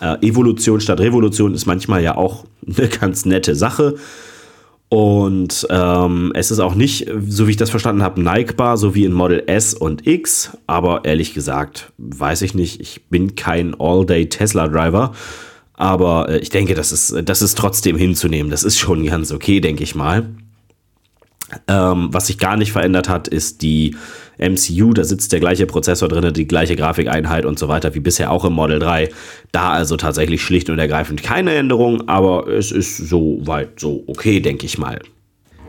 Äh, 0.00 0.26
Evolution 0.26 0.80
statt 0.80 1.00
Revolution 1.00 1.54
ist 1.54 1.66
manchmal 1.66 2.02
ja 2.02 2.16
auch 2.16 2.44
eine 2.66 2.88
ganz 3.00 3.26
nette 3.26 3.54
Sache. 3.54 3.96
Und 4.90 5.66
ähm, 5.68 6.32
es 6.34 6.50
ist 6.50 6.60
auch 6.60 6.74
nicht, 6.74 7.08
so 7.26 7.46
wie 7.46 7.50
ich 7.50 7.56
das 7.58 7.68
verstanden 7.68 8.02
habe, 8.02 8.22
neigbar, 8.22 8.78
so 8.78 8.94
wie 8.94 9.04
in 9.04 9.12
Model 9.12 9.42
S 9.46 9.74
und 9.74 10.06
X. 10.06 10.56
Aber 10.66 11.04
ehrlich 11.04 11.34
gesagt, 11.34 11.92
weiß 11.98 12.42
ich 12.42 12.54
nicht. 12.54 12.80
Ich 12.80 13.06
bin 13.08 13.34
kein 13.34 13.78
All-Day-Tesla-Driver. 13.78 15.12
Aber 15.74 16.28
äh, 16.30 16.38
ich 16.38 16.48
denke, 16.48 16.74
das 16.74 16.90
ist, 16.90 17.14
das 17.24 17.42
ist 17.42 17.58
trotzdem 17.58 17.96
hinzunehmen. 17.96 18.50
Das 18.50 18.64
ist 18.64 18.78
schon 18.78 19.04
ganz 19.04 19.30
okay, 19.30 19.60
denke 19.60 19.84
ich 19.84 19.94
mal. 19.94 20.30
Ähm, 21.66 22.08
was 22.12 22.26
sich 22.26 22.38
gar 22.38 22.56
nicht 22.56 22.72
verändert 22.72 23.08
hat, 23.08 23.26
ist 23.26 23.62
die 23.62 23.96
MCU. 24.38 24.92
Da 24.92 25.04
sitzt 25.04 25.32
der 25.32 25.40
gleiche 25.40 25.66
Prozessor 25.66 26.08
drin, 26.08 26.32
die 26.32 26.46
gleiche 26.46 26.76
Grafikeinheit 26.76 27.44
und 27.44 27.58
so 27.58 27.68
weiter 27.68 27.94
wie 27.94 28.00
bisher 28.00 28.30
auch 28.30 28.44
im 28.44 28.52
Model 28.52 28.78
3. 28.78 29.08
Da 29.52 29.70
also 29.70 29.96
tatsächlich 29.96 30.42
schlicht 30.42 30.68
und 30.70 30.78
ergreifend 30.78 31.22
keine 31.22 31.54
Änderung, 31.54 32.08
aber 32.08 32.48
es 32.48 32.70
ist 32.70 32.96
so 32.98 33.38
weit 33.46 33.80
so 33.80 34.04
okay, 34.06 34.40
denke 34.40 34.66
ich 34.66 34.78
mal. 34.78 35.00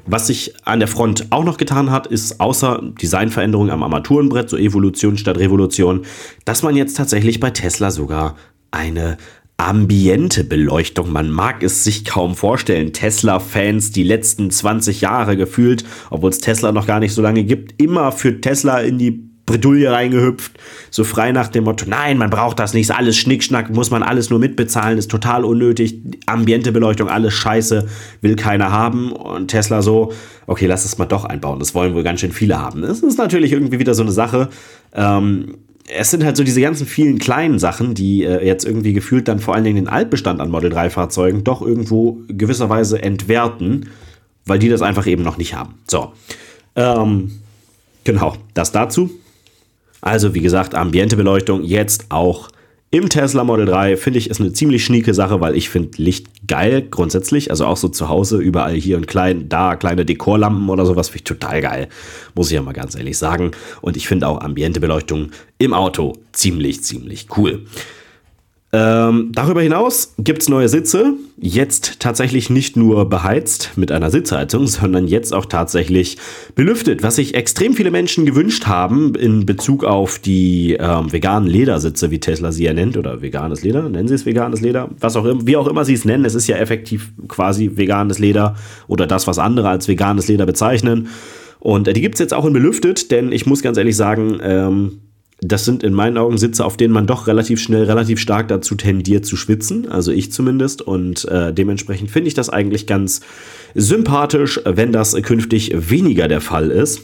Was 0.06 0.28
sich 0.28 0.54
an 0.66 0.80
der 0.80 0.88
Front 0.88 1.28
auch 1.30 1.44
noch 1.44 1.58
getan 1.58 1.92
hat, 1.92 2.08
ist 2.08 2.40
außer 2.40 2.82
Designveränderungen 3.00 3.72
am 3.72 3.84
Armaturenbrett, 3.84 4.50
so 4.50 4.58
Evolution 4.58 5.18
statt 5.18 5.38
Revolution, 5.38 6.06
dass 6.46 6.64
man 6.64 6.76
jetzt 6.76 6.98
tatsächlich 6.98 7.40
bei 7.40 7.52
Tesla 7.52 7.92
sogar 7.92 8.36
eine 8.72 9.18
ambiente 9.60 10.44
Beleuchtung. 10.44 11.12
Man 11.12 11.30
mag 11.30 11.63
es 11.63 11.84
sich 11.84 12.06
kaum 12.06 12.36
vorstellen. 12.36 12.94
Tesla-Fans 12.94 13.92
die 13.92 14.04
letzten 14.04 14.51
20 14.51 15.01
Jahre 15.01 15.36
gefühlt, 15.36 15.84
obwohl 16.10 16.30
es 16.30 16.39
Tesla 16.39 16.72
noch 16.72 16.88
gar 16.88 17.00
nicht 17.00 17.13
so 17.13 17.22
lange 17.22 17.44
gibt, 17.44 17.82
immer 17.82 18.12
für 18.12 18.39
Tesla 18.39 18.80
in 18.80 18.98
die 18.98 19.30
Bredouille 19.50 19.92
reingehüpft, 19.92 20.60
so 20.92 21.04
frei 21.04 21.32
nach 21.32 21.48
dem 21.48 21.63
Motto, 21.63 21.86
nein, 21.88 22.20
man 22.20 22.30
braucht 22.30 22.60
das 22.60 22.75
nicht, 22.75 22.92
alles 22.92 23.18
Schnickschnack, 23.18 23.72
muss 23.72 23.89
man 23.89 24.04
alles 24.04 24.30
nur 24.30 24.38
mitbezahlen, 24.38 25.00
ist 25.00 25.10
total 25.10 25.44
unnötig, 25.44 26.00
ambiente 26.28 26.72
Beleuchtung, 26.72 27.10
alles 27.10 27.34
scheiße, 27.34 27.88
will 28.22 28.36
keiner 28.36 28.72
haben 28.72 29.12
und 29.12 29.48
Tesla 29.48 29.82
so, 29.82 30.13
okay, 30.46 30.68
lass 30.68 30.86
es 30.86 31.00
mal 31.00 31.08
doch 31.08 31.25
einbauen, 31.25 31.58
das 31.58 31.74
wollen 31.74 31.96
wohl 31.96 32.04
ganz 32.04 32.20
schön 32.20 32.32
viele 32.32 32.62
haben. 32.62 32.84
Das 32.84 33.00
ist 33.00 33.18
natürlich 33.18 33.51
irgendwie 33.51 33.80
wieder 33.80 33.96
so 33.96 34.04
eine 34.04 34.12
Sache, 34.12 34.50
ähm, 34.94 35.58
es 35.89 36.12
sind 36.12 36.24
halt 36.24 36.38
so 36.38 36.43
diese 36.43 36.62
ganzen 36.62 36.86
vielen 36.86 37.19
kleinen 37.19 37.60
Sachen, 37.60 37.96
die 37.96 38.24
äh, 38.24 38.46
jetzt 38.46 38.65
irgendwie 38.65 38.93
gefühlt 38.93 39.27
dann 39.27 39.39
vor 39.39 39.55
allen 39.55 39.63
Dingen 39.63 39.75
den 39.75 39.88
Altbestand 39.88 40.39
an 40.39 40.50
Model 40.50 40.69
3 40.69 40.89
Fahrzeugen 40.89 41.43
doch 41.43 41.62
irgendwo 41.62 42.17
gewisserweise 42.27 43.01
entwerten, 43.01 43.89
weil 44.46 44.60
die 44.60 44.69
das 44.69 44.81
einfach 44.81 45.08
eben 45.08 45.24
noch 45.24 45.38
nicht 45.38 45.55
haben. 45.55 45.75
So, 45.88 46.13
ähm, 46.75 47.31
genau, 48.03 48.36
das 48.53 48.72
dazu. 48.72 49.10
Also 50.01 50.34
wie 50.34 50.41
gesagt, 50.41 50.75
Ambientebeleuchtung 50.75 51.63
jetzt 51.63 52.05
auch 52.10 52.50
im 52.91 53.08
Tesla 53.08 53.43
Model 53.43 53.67
3 53.67 53.98
finde 53.98 54.17
ich 54.17 54.29
ist 54.29 54.41
eine 54.41 54.51
ziemlich 54.51 54.84
schnieke 54.84 55.13
Sache, 55.13 55.39
weil 55.39 55.55
ich 55.55 55.69
finde 55.69 56.01
Licht 56.01 56.48
geil 56.48 56.88
grundsätzlich. 56.89 57.51
Also 57.51 57.67
auch 57.67 57.77
so 57.77 57.88
zu 57.88 58.10
Hause, 58.10 58.38
überall 58.38 58.74
hier 58.74 58.98
und 58.98 59.08
klein, 59.08 59.48
da 59.48 59.75
kleine 59.75 60.05
Dekorlampen 60.05 60.69
oder 60.69 60.88
sowas 60.88 61.10
finde 61.10 61.17
ich 61.17 61.24
total 61.25 61.62
geil. 61.62 61.88
Muss 62.34 62.48
ich 62.48 62.55
ja 62.55 62.63
mal 62.63 62.74
ganz 62.74 62.96
ehrlich 62.96 63.17
sagen. 63.17 63.51
Und 63.81 63.96
ich 63.96 64.08
finde 64.08 64.27
auch 64.27 64.41
Ambientebeleuchtung 64.41 65.29
im 65.60 65.74
Auto 65.74 66.17
ziemlich, 66.31 66.84
ziemlich 66.84 67.27
cool. 67.38 67.65
Ähm, 68.72 69.32
darüber 69.34 69.64
hinaus 69.64 70.14
gibt 70.20 70.44
es 70.44 70.50
neue 70.50 70.70
Sitze. 70.70 71.14
Jetzt 71.40 72.00
tatsächlich 72.00 72.52
nicht 72.52 72.78
nur 72.78 73.10
beheizt 73.10 73.72
mit 73.78 73.92
einer 73.92 74.12
Sitzheizung, 74.12 74.68
sondern 74.68 75.08
jetzt 75.08 75.34
auch 75.34 75.48
tatsächlich 75.48 76.18
belüftet, 76.54 77.02
was 77.02 77.16
sich 77.16 77.34
extrem 77.34 77.74
viele 77.74 77.90
Menschen 77.90 78.28
gewünscht 78.28 78.68
haben 78.68 79.16
in 79.16 79.48
Bezug 79.48 79.86
auf 79.86 80.20
die 80.20 80.78
ähm, 80.80 81.12
veganen 81.12 81.50
Ledersitze, 81.50 82.12
wie 82.12 82.20
Tesla 82.20 82.52
sie 82.52 82.66
ja 82.66 82.74
nennt, 82.74 82.96
oder 82.96 83.24
veganes 83.24 83.64
Leder, 83.64 83.90
nennen 83.90 84.08
sie 84.08 84.14
es 84.14 84.28
veganes 84.28 84.62
Leder, 84.62 84.90
was 85.00 85.16
auch 85.16 85.26
immer, 85.26 85.48
wie 85.48 85.58
auch 85.58 85.68
immer 85.68 85.84
sie 85.84 85.94
es 85.94 86.06
nennen. 86.06 86.26
Es 86.26 86.36
ist 86.36 86.48
ja 86.48 86.58
effektiv 86.58 87.12
quasi 87.28 87.72
veganes 87.74 88.20
Leder 88.20 88.56
oder 88.88 89.08
das, 89.08 89.26
was 89.26 89.40
andere 89.40 89.70
als 89.70 89.88
veganes 89.88 90.28
Leder 90.28 90.46
bezeichnen. 90.46 91.08
Und 91.60 91.88
äh, 91.88 91.94
die 91.94 92.02
gibt 92.02 92.16
es 92.16 92.20
jetzt 92.20 92.36
auch 92.36 92.46
in 92.46 92.54
belüftet, 92.54 93.10
denn 93.10 93.32
ich 93.32 93.48
muss 93.48 93.64
ganz 93.64 93.80
ehrlich 93.80 93.96
sagen, 93.96 94.40
ähm, 94.44 95.00
das 95.41 95.63
sind 95.63 95.84
in 95.84 95.93
meinen 95.93 96.17
Augen 96.17 96.38
Sitze, 96.38 96.65
auf 96.65 96.75
denen 96.75 96.93
man 96.93 97.08
doch 97.08 97.27
relativ 97.27 97.62
schnell, 97.62 97.84
relativ 97.84 98.19
stark 98.19 98.50
dazu 98.50 98.75
tendiert 98.75 99.25
zu 99.25 99.38
schwitzen, 99.38 99.89
also 99.89 100.12
ich 100.12 100.31
zumindest. 100.31 100.81
Und 100.81 101.25
äh, 101.25 101.53
dementsprechend 101.53 102.12
finde 102.12 102.27
ich 102.27 102.34
das 102.34 102.50
eigentlich 102.50 102.88
ganz 102.88 103.22
sympathisch, 103.74 104.60
wenn 104.65 104.91
das 104.91 105.13
künftig 105.24 105.72
weniger 105.75 106.27
der 106.27 106.41
Fall 106.41 106.72
ist. 106.72 107.01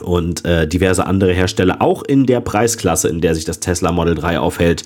Und 0.00 0.44
äh, 0.44 0.66
diverse 0.66 1.06
andere 1.06 1.32
Hersteller, 1.32 1.82
auch 1.82 2.02
in 2.02 2.26
der 2.26 2.40
Preisklasse, 2.40 3.08
in 3.08 3.20
der 3.20 3.34
sich 3.34 3.44
das 3.44 3.60
Tesla 3.60 3.92
Model 3.92 4.14
3 4.14 4.38
aufhält, 4.38 4.84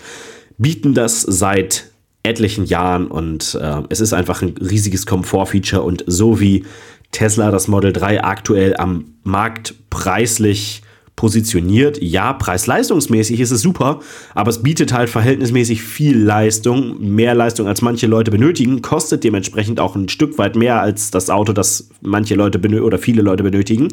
bieten 0.59 0.95
das 0.95 1.21
seit 1.23 1.91
etlichen 2.23 2.65
Jahren 2.65 3.07
und 3.07 3.57
äh, 3.61 3.83
es 3.89 4.01
ist 4.01 4.13
einfach 4.13 4.43
ein 4.43 4.55
riesiges 4.59 5.07
Komfortfeature 5.07 5.83
und 5.83 6.03
so 6.09 6.41
wie 6.41 6.65
Tesla 7.13 7.53
das 7.53 7.69
Model 7.69 7.93
3 7.93 8.25
aktuell 8.25 8.77
am 8.77 9.15
Markt 9.23 9.75
preislich 9.91 10.83
positioniert. 11.17 12.01
Ja, 12.03 12.35
preis-leistungsmäßig 12.35 13.41
ist 13.41 13.51
es 13.51 13.63
super, 13.63 14.01
aber 14.35 14.51
es 14.51 14.63
bietet 14.63 14.93
halt 14.93 15.09
verhältnismäßig 15.09 15.83
viel 15.83 16.19
Leistung, 16.19 17.01
mehr 17.01 17.35
Leistung 17.35 17.67
als 17.67 17.83
manche 17.83 18.07
Leute 18.07 18.31
benötigen, 18.31 18.83
kostet 18.83 19.25
dementsprechend 19.25 19.81
auch 19.81 19.97
ein 19.97 20.11
Stück 20.11 20.39
weit 20.39 20.57
mehr 20.57 20.81
als 20.81 21.11
das 21.11 21.31
Auto, 21.31 21.53
das 21.55 21.89
manche 22.03 22.35
Leute 22.35 22.61
oder 22.83 22.99
viele 22.99 23.23
Leute 23.23 23.43
benötigen. 23.43 23.89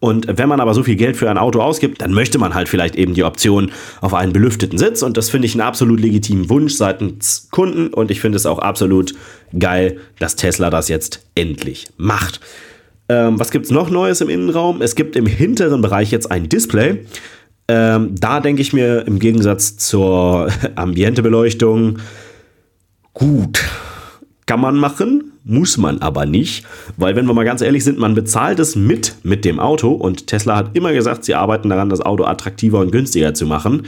Und 0.00 0.26
wenn 0.36 0.50
man 0.50 0.60
aber 0.60 0.74
so 0.74 0.82
viel 0.82 0.96
Geld 0.96 1.16
für 1.16 1.30
ein 1.30 1.38
Auto 1.38 1.62
ausgibt, 1.62 2.02
dann 2.02 2.12
möchte 2.12 2.38
man 2.38 2.54
halt 2.54 2.68
vielleicht 2.68 2.94
eben 2.94 3.14
die 3.14 3.24
Option 3.24 3.72
auf 4.02 4.12
einen 4.12 4.34
belüfteten 4.34 4.76
Sitz. 4.76 5.02
Und 5.02 5.16
das 5.16 5.30
finde 5.30 5.46
ich 5.46 5.54
einen 5.54 5.62
absolut 5.62 5.98
legitimen 5.98 6.50
Wunsch 6.50 6.74
seitens 6.74 7.48
Kunden. 7.50 7.88
Und 7.88 8.10
ich 8.10 8.20
finde 8.20 8.36
es 8.36 8.44
auch 8.44 8.58
absolut 8.58 9.14
geil, 9.58 9.98
dass 10.18 10.36
Tesla 10.36 10.68
das 10.68 10.88
jetzt 10.88 11.24
endlich 11.34 11.86
macht. 11.96 12.40
Ähm, 13.08 13.38
was 13.38 13.50
gibt 13.50 13.66
es 13.66 13.70
noch 13.70 13.90
Neues 13.90 14.20
im 14.20 14.28
Innenraum? 14.28 14.80
Es 14.80 14.94
gibt 14.94 15.16
im 15.16 15.26
hinteren 15.26 15.82
Bereich 15.82 16.10
jetzt 16.10 16.30
ein 16.30 16.48
Display. 16.48 17.04
Ähm, 17.68 18.14
da 18.18 18.40
denke 18.40 18.62
ich 18.62 18.72
mir 18.72 19.06
im 19.06 19.18
Gegensatz 19.18 19.76
zur 19.76 20.48
Ambientebeleuchtung, 20.74 21.98
gut, 23.14 23.64
kann 24.46 24.60
man 24.60 24.76
machen, 24.76 25.32
muss 25.44 25.78
man 25.78 26.00
aber 26.02 26.26
nicht, 26.26 26.66
weil 26.96 27.16
wenn 27.16 27.26
wir 27.26 27.34
mal 27.34 27.44
ganz 27.44 27.62
ehrlich 27.62 27.84
sind, 27.84 27.98
man 27.98 28.14
bezahlt 28.14 28.58
es 28.58 28.76
mit 28.76 29.16
mit 29.22 29.44
dem 29.44 29.60
Auto 29.60 29.92
und 29.92 30.26
Tesla 30.26 30.56
hat 30.56 30.76
immer 30.76 30.92
gesagt, 30.92 31.24
sie 31.24 31.34
arbeiten 31.34 31.70
daran, 31.70 31.88
das 31.88 32.00
Auto 32.00 32.24
attraktiver 32.24 32.80
und 32.80 32.92
günstiger 32.92 33.34
zu 33.34 33.46
machen. 33.46 33.86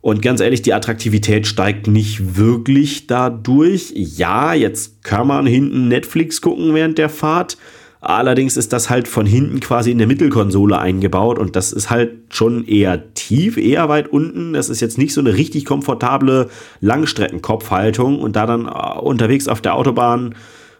Und 0.00 0.20
ganz 0.20 0.40
ehrlich, 0.40 0.60
die 0.60 0.74
Attraktivität 0.74 1.46
steigt 1.46 1.86
nicht 1.86 2.36
wirklich 2.36 3.06
dadurch. 3.06 3.92
Ja, 3.94 4.52
jetzt 4.52 5.02
kann 5.02 5.26
man 5.26 5.46
hinten 5.46 5.88
Netflix 5.88 6.42
gucken 6.42 6.74
während 6.74 6.98
der 6.98 7.08
Fahrt. 7.08 7.56
Allerdings 8.04 8.58
ist 8.58 8.74
das 8.74 8.90
halt 8.90 9.08
von 9.08 9.24
hinten 9.24 9.60
quasi 9.60 9.90
in 9.90 9.96
der 9.96 10.06
Mittelkonsole 10.06 10.78
eingebaut 10.78 11.38
und 11.38 11.56
das 11.56 11.72
ist 11.72 11.88
halt 11.88 12.10
schon 12.28 12.66
eher 12.66 13.14
tief, 13.14 13.56
eher 13.56 13.88
weit 13.88 14.08
unten. 14.08 14.52
Das 14.52 14.68
ist 14.68 14.82
jetzt 14.82 14.98
nicht 14.98 15.14
so 15.14 15.22
eine 15.22 15.34
richtig 15.34 15.64
komfortable 15.64 16.50
Langstreckenkopfhaltung 16.80 18.18
und 18.18 18.36
da 18.36 18.44
dann 18.44 18.66
äh, 18.66 18.98
unterwegs 19.00 19.48
auf 19.48 19.62
der 19.62 19.74
Autobahn 19.74 20.34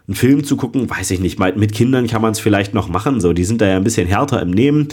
einen 0.07 0.15
Film 0.15 0.43
zu 0.43 0.55
gucken, 0.55 0.87
weiß 0.87 1.09
ich 1.09 1.19
nicht. 1.19 1.39
Mit 1.39 1.73
Kindern 1.73 2.05
kann 2.05 2.21
man 2.21 2.33
es 2.33 2.39
vielleicht 2.39 2.75
noch 2.75 2.89
machen, 2.89 3.19
so 3.19 3.33
die 3.33 3.45
sind 3.45 3.59
da 3.59 3.67
ja 3.67 3.77
ein 3.77 3.83
bisschen 3.83 4.07
härter 4.07 4.39
im 4.39 4.51
Nehmen. 4.51 4.89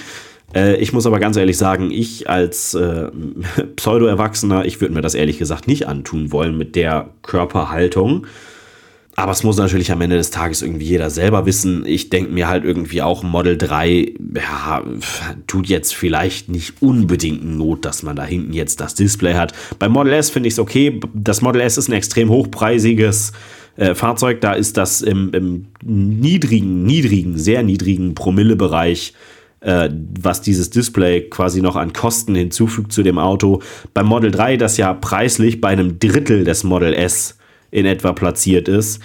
Äh, 0.54 0.76
ich 0.76 0.94
muss 0.94 1.04
aber 1.04 1.20
ganz 1.20 1.36
ehrlich 1.36 1.58
sagen, 1.58 1.90
ich 1.90 2.30
als 2.30 2.72
äh, 2.72 3.10
Pseudo-Erwachsener, 3.76 4.64
ich 4.64 4.80
würde 4.80 4.94
mir 4.94 5.02
das 5.02 5.14
ehrlich 5.14 5.38
gesagt 5.38 5.68
nicht 5.68 5.86
antun 5.86 6.32
wollen 6.32 6.56
mit 6.56 6.76
der 6.76 7.10
Körperhaltung. 7.20 8.26
Aber 9.14 9.32
es 9.32 9.42
muss 9.42 9.58
natürlich 9.58 9.92
am 9.92 10.00
Ende 10.00 10.16
des 10.16 10.30
Tages 10.30 10.62
irgendwie 10.62 10.86
jeder 10.86 11.10
selber 11.10 11.44
wissen. 11.44 11.84
Ich 11.84 12.08
denke 12.08 12.32
mir 12.32 12.48
halt 12.48 12.64
irgendwie 12.64 13.02
auch 13.02 13.22
Model 13.22 13.58
3, 13.58 14.14
ja, 14.34 14.82
tut 15.46 15.66
jetzt 15.66 15.94
vielleicht 15.94 16.48
nicht 16.48 16.80
unbedingt 16.80 17.44
Not, 17.44 17.84
dass 17.84 18.02
man 18.02 18.16
da 18.16 18.24
hinten 18.24 18.54
jetzt 18.54 18.80
das 18.80 18.94
Display 18.94 19.34
hat. 19.34 19.52
Bei 19.78 19.90
Model 19.90 20.14
S 20.14 20.30
finde 20.30 20.48
ich 20.48 20.54
es 20.54 20.58
okay. 20.58 20.98
Das 21.12 21.42
Model 21.42 21.60
S 21.60 21.76
ist 21.76 21.88
ein 21.88 21.92
extrem 21.92 22.30
hochpreisiges 22.30 23.32
äh, 23.76 23.94
Fahrzeug. 23.94 24.40
Da 24.40 24.54
ist 24.54 24.78
das 24.78 25.02
im, 25.02 25.30
im, 25.34 25.66
niedrigen, 25.84 26.84
niedrigen, 26.84 27.38
sehr 27.38 27.62
niedrigen 27.62 28.14
Promillebereich 28.14 29.12
äh, 29.60 29.90
was 30.20 30.40
dieses 30.40 30.70
Display 30.70 31.28
quasi 31.28 31.60
noch 31.60 31.76
an 31.76 31.92
Kosten 31.92 32.34
hinzufügt 32.34 32.92
zu 32.92 33.02
dem 33.02 33.18
Auto. 33.18 33.62
Beim 33.94 34.06
Model 34.06 34.30
3, 34.30 34.56
das 34.56 34.76
ja 34.78 34.92
preislich 34.94 35.60
bei 35.60 35.68
einem 35.68 35.98
Drittel 35.98 36.44
des 36.44 36.64
Model 36.64 36.94
S 36.94 37.36
in 37.72 37.86
etwa 37.86 38.12
platziert 38.12 38.68
ist, 38.68 39.02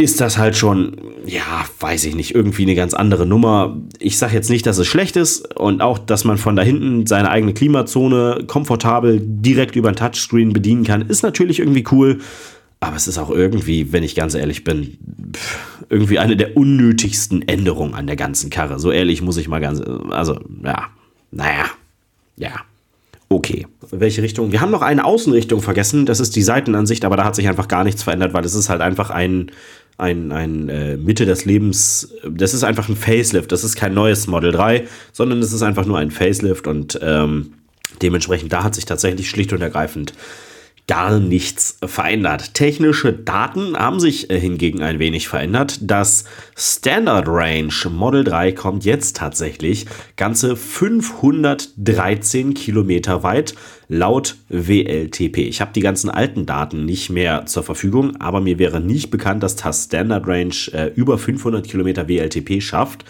ist 0.00 0.20
das 0.20 0.38
halt 0.38 0.56
schon, 0.56 0.96
ja, 1.26 1.64
weiß 1.80 2.04
ich 2.04 2.14
nicht, 2.14 2.32
irgendwie 2.32 2.62
eine 2.62 2.76
ganz 2.76 2.94
andere 2.94 3.26
Nummer. 3.26 3.76
Ich 3.98 4.16
sage 4.16 4.34
jetzt 4.34 4.48
nicht, 4.48 4.64
dass 4.64 4.78
es 4.78 4.86
schlecht 4.86 5.16
ist 5.16 5.56
und 5.56 5.82
auch, 5.82 5.98
dass 5.98 6.24
man 6.24 6.38
von 6.38 6.54
da 6.54 6.62
hinten 6.62 7.06
seine 7.06 7.30
eigene 7.30 7.52
Klimazone 7.52 8.44
komfortabel 8.46 9.20
direkt 9.20 9.74
über 9.74 9.88
ein 9.88 9.96
Touchscreen 9.96 10.52
bedienen 10.52 10.84
kann, 10.84 11.02
ist 11.02 11.22
natürlich 11.22 11.58
irgendwie 11.58 11.84
cool. 11.90 12.18
Aber 12.80 12.94
es 12.94 13.08
ist 13.08 13.18
auch 13.18 13.30
irgendwie, 13.30 13.92
wenn 13.92 14.04
ich 14.04 14.14
ganz 14.14 14.36
ehrlich 14.36 14.62
bin, 14.62 14.98
irgendwie 15.90 16.20
eine 16.20 16.36
der 16.36 16.56
unnötigsten 16.56 17.46
Änderungen 17.48 17.94
an 17.94 18.06
der 18.06 18.14
ganzen 18.14 18.50
Karre. 18.50 18.78
So 18.78 18.92
ehrlich 18.92 19.20
muss 19.20 19.36
ich 19.36 19.48
mal 19.48 19.60
ganz, 19.60 19.80
also, 20.10 20.38
ja, 20.62 20.86
naja, 21.32 21.64
ja 22.36 22.52
okay. 23.28 23.66
Welche 23.90 24.22
Richtung? 24.22 24.52
Wir 24.52 24.60
haben 24.60 24.70
noch 24.70 24.82
eine 24.82 25.04
Außenrichtung 25.04 25.62
vergessen, 25.62 26.06
das 26.06 26.20
ist 26.20 26.36
die 26.36 26.42
Seitenansicht, 26.42 27.04
aber 27.04 27.16
da 27.16 27.24
hat 27.24 27.34
sich 27.34 27.48
einfach 27.48 27.68
gar 27.68 27.84
nichts 27.84 28.02
verändert, 28.02 28.32
weil 28.32 28.44
es 28.44 28.54
ist 28.54 28.68
halt 28.68 28.80
einfach 28.80 29.10
ein, 29.10 29.50
ein, 29.96 30.32
ein 30.32 30.68
äh, 30.68 30.96
Mitte 30.96 31.26
des 31.26 31.44
Lebens, 31.44 32.14
das 32.28 32.54
ist 32.54 32.64
einfach 32.64 32.88
ein 32.88 32.96
Facelift, 32.96 33.52
das 33.52 33.64
ist 33.64 33.76
kein 33.76 33.94
neues 33.94 34.26
Model 34.26 34.52
3, 34.52 34.86
sondern 35.12 35.40
es 35.40 35.52
ist 35.52 35.62
einfach 35.62 35.86
nur 35.86 35.98
ein 35.98 36.10
Facelift 36.10 36.66
und 36.66 36.98
ähm, 37.02 37.54
dementsprechend 38.02 38.52
da 38.52 38.62
hat 38.64 38.74
sich 38.74 38.84
tatsächlich 38.84 39.28
schlicht 39.28 39.52
und 39.52 39.62
ergreifend 39.62 40.12
gar 40.88 41.20
nichts 41.20 41.78
verändert. 41.84 42.54
Technische 42.54 43.12
Daten 43.12 43.76
haben 43.76 44.00
sich 44.00 44.30
äh, 44.30 44.40
hingegen 44.40 44.82
ein 44.82 44.98
wenig 44.98 45.28
verändert. 45.28 45.78
Das 45.82 46.24
Standard 46.56 47.28
Range 47.28 47.72
Model 47.90 48.24
3 48.24 48.52
kommt 48.52 48.84
jetzt 48.86 49.16
tatsächlich 49.16 49.86
ganze 50.16 50.56
513 50.56 52.54
Kilometer 52.54 53.22
weit 53.22 53.54
laut 53.88 54.36
WLTP. 54.48 55.38
Ich 55.38 55.60
habe 55.60 55.72
die 55.74 55.80
ganzen 55.80 56.08
alten 56.08 56.46
Daten 56.46 56.86
nicht 56.86 57.10
mehr 57.10 57.44
zur 57.46 57.62
Verfügung, 57.62 58.16
aber 58.16 58.40
mir 58.40 58.58
wäre 58.58 58.80
nicht 58.80 59.10
bekannt, 59.10 59.42
dass 59.42 59.56
das 59.56 59.84
Standard 59.84 60.26
Range 60.26 60.54
äh, 60.72 60.90
über 60.94 61.18
500 61.18 61.68
Kilometer 61.68 62.08
WLTP 62.08 62.62
schafft. 62.62 63.04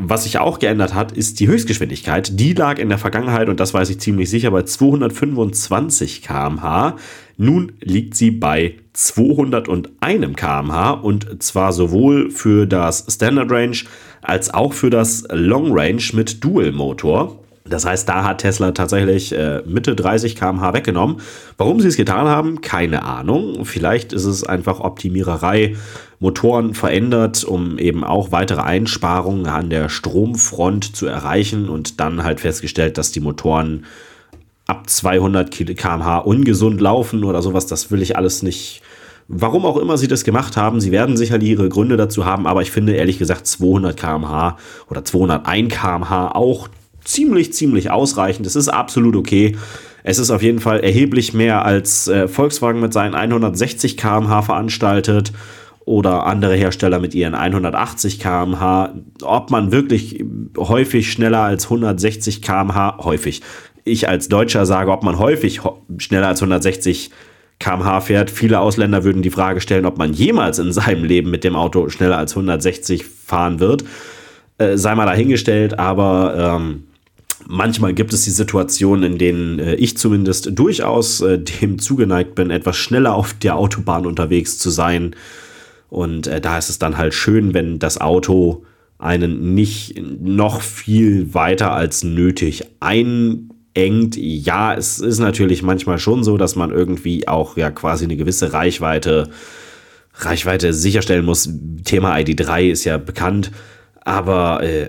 Was 0.00 0.22
sich 0.22 0.38
auch 0.38 0.60
geändert 0.60 0.94
hat, 0.94 1.10
ist 1.10 1.40
die 1.40 1.48
Höchstgeschwindigkeit. 1.48 2.38
Die 2.38 2.52
lag 2.52 2.78
in 2.78 2.88
der 2.88 2.98
Vergangenheit, 2.98 3.48
und 3.48 3.58
das 3.58 3.74
weiß 3.74 3.90
ich 3.90 3.98
ziemlich 3.98 4.30
sicher, 4.30 4.52
bei 4.52 4.62
225 4.62 6.22
km/h. 6.22 6.96
Nun 7.36 7.72
liegt 7.80 8.14
sie 8.14 8.30
bei 8.30 8.76
201 8.92 10.36
km/h 10.36 10.90
und 10.92 11.42
zwar 11.42 11.72
sowohl 11.72 12.30
für 12.30 12.66
das 12.66 13.06
Standard 13.08 13.50
Range 13.50 13.76
als 14.22 14.54
auch 14.54 14.72
für 14.72 14.90
das 14.90 15.24
Long 15.30 15.76
Range 15.76 16.02
mit 16.12 16.44
Dual 16.44 16.70
Motor. 16.70 17.38
Das 17.68 17.84
heißt, 17.84 18.08
da 18.08 18.24
hat 18.24 18.38
Tesla 18.38 18.72
tatsächlich 18.72 19.32
äh, 19.32 19.62
Mitte 19.66 19.94
30 19.94 20.36
km/h 20.36 20.74
weggenommen. 20.74 21.20
Warum 21.56 21.80
sie 21.80 21.88
es 21.88 21.96
getan 21.96 22.26
haben, 22.26 22.60
keine 22.60 23.02
Ahnung. 23.02 23.64
Vielleicht 23.64 24.12
ist 24.12 24.24
es 24.24 24.44
einfach 24.44 24.80
Optimiererei, 24.80 25.76
Motoren 26.20 26.74
verändert, 26.74 27.44
um 27.44 27.78
eben 27.78 28.02
auch 28.02 28.32
weitere 28.32 28.62
Einsparungen 28.62 29.46
an 29.46 29.70
der 29.70 29.88
Stromfront 29.88 30.96
zu 30.96 31.06
erreichen 31.06 31.68
und 31.68 32.00
dann 32.00 32.24
halt 32.24 32.40
festgestellt, 32.40 32.98
dass 32.98 33.12
die 33.12 33.20
Motoren 33.20 33.84
ab 34.66 34.88
200 34.90 35.50
km/h 35.50 36.18
ungesund 36.18 36.80
laufen 36.80 37.24
oder 37.24 37.40
sowas. 37.40 37.66
Das 37.66 37.90
will 37.90 38.02
ich 38.02 38.16
alles 38.16 38.42
nicht. 38.42 38.82
Warum 39.28 39.64
auch 39.64 39.76
immer 39.76 39.96
sie 39.96 40.08
das 40.08 40.24
gemacht 40.24 40.56
haben, 40.56 40.80
sie 40.80 40.90
werden 40.90 41.16
sicherlich 41.16 41.50
ihre 41.50 41.68
Gründe 41.68 41.96
dazu 41.96 42.24
haben, 42.24 42.46
aber 42.46 42.62
ich 42.62 42.70
finde 42.70 42.94
ehrlich 42.94 43.18
gesagt 43.18 43.46
200 43.46 43.96
km/h 43.96 44.56
oder 44.90 45.04
201 45.04 45.74
km/h 45.74 46.32
auch 46.32 46.68
ziemlich, 47.04 47.52
ziemlich 47.52 47.90
ausreichend. 47.90 48.46
Es 48.46 48.56
ist 48.56 48.68
absolut 48.68 49.16
okay. 49.16 49.56
Es 50.02 50.18
ist 50.18 50.30
auf 50.30 50.42
jeden 50.42 50.60
Fall 50.60 50.80
erheblich 50.80 51.34
mehr 51.34 51.64
als 51.64 52.08
äh, 52.08 52.26
Volkswagen 52.28 52.80
mit 52.80 52.92
seinen 52.92 53.14
160 53.14 53.96
km/h 53.96 54.42
veranstaltet 54.42 55.32
oder 55.88 56.26
andere 56.26 56.54
Hersteller 56.54 57.00
mit 57.00 57.14
ihren 57.14 57.34
180 57.34 58.20
km/h. 58.20 58.92
Ob 59.22 59.50
man 59.50 59.72
wirklich 59.72 60.22
häufig 60.58 61.10
schneller 61.10 61.40
als 61.40 61.64
160 61.64 62.42
km/h, 62.42 62.98
häufig, 63.02 63.40
ich 63.84 64.06
als 64.06 64.28
Deutscher 64.28 64.66
sage, 64.66 64.92
ob 64.92 65.02
man 65.02 65.18
häufig 65.18 65.62
schneller 65.96 66.28
als 66.28 66.42
160 66.42 67.10
km/h 67.58 68.02
fährt. 68.02 68.30
Viele 68.30 68.60
Ausländer 68.60 69.02
würden 69.02 69.22
die 69.22 69.30
Frage 69.30 69.62
stellen, 69.62 69.86
ob 69.86 69.96
man 69.96 70.12
jemals 70.12 70.58
in 70.58 70.72
seinem 70.72 71.04
Leben 71.04 71.30
mit 71.30 71.42
dem 71.42 71.56
Auto 71.56 71.88
schneller 71.88 72.18
als 72.18 72.32
160 72.32 73.06
fahren 73.06 73.58
wird. 73.58 73.84
Äh, 74.58 74.76
sei 74.76 74.94
mal 74.94 75.06
dahingestellt, 75.06 75.78
aber 75.78 76.58
ähm, 76.60 76.84
manchmal 77.46 77.94
gibt 77.94 78.12
es 78.12 78.24
die 78.24 78.30
Situationen, 78.30 79.12
in 79.12 79.18
denen 79.18 79.58
äh, 79.58 79.74
ich 79.76 79.96
zumindest 79.96 80.50
durchaus 80.52 81.22
äh, 81.22 81.38
dem 81.38 81.78
zugeneigt 81.78 82.34
bin, 82.34 82.50
etwas 82.50 82.76
schneller 82.76 83.14
auf 83.14 83.32
der 83.32 83.56
Autobahn 83.56 84.04
unterwegs 84.04 84.58
zu 84.58 84.68
sein. 84.68 85.14
Und 85.88 86.26
äh, 86.26 86.40
da 86.40 86.58
ist 86.58 86.68
es 86.68 86.78
dann 86.78 86.98
halt 86.98 87.14
schön, 87.14 87.54
wenn 87.54 87.78
das 87.78 88.00
Auto 88.00 88.64
einen 88.98 89.54
nicht 89.54 90.00
noch 90.20 90.60
viel 90.60 91.32
weiter 91.34 91.72
als 91.72 92.02
nötig 92.02 92.64
einengt. 92.80 94.16
Ja, 94.16 94.74
es 94.74 94.98
ist 94.98 95.18
natürlich 95.18 95.62
manchmal 95.62 95.98
schon 95.98 96.24
so, 96.24 96.36
dass 96.36 96.56
man 96.56 96.70
irgendwie 96.70 97.28
auch 97.28 97.56
ja 97.56 97.70
quasi 97.70 98.04
eine 98.04 98.16
gewisse 98.16 98.52
Reichweite, 98.52 99.30
Reichweite 100.14 100.74
sicherstellen 100.74 101.24
muss. 101.24 101.48
Thema 101.84 102.16
ID3 102.16 102.70
ist 102.70 102.84
ja 102.84 102.98
bekannt. 102.98 103.52
Aber 104.00 104.62
äh, 104.62 104.88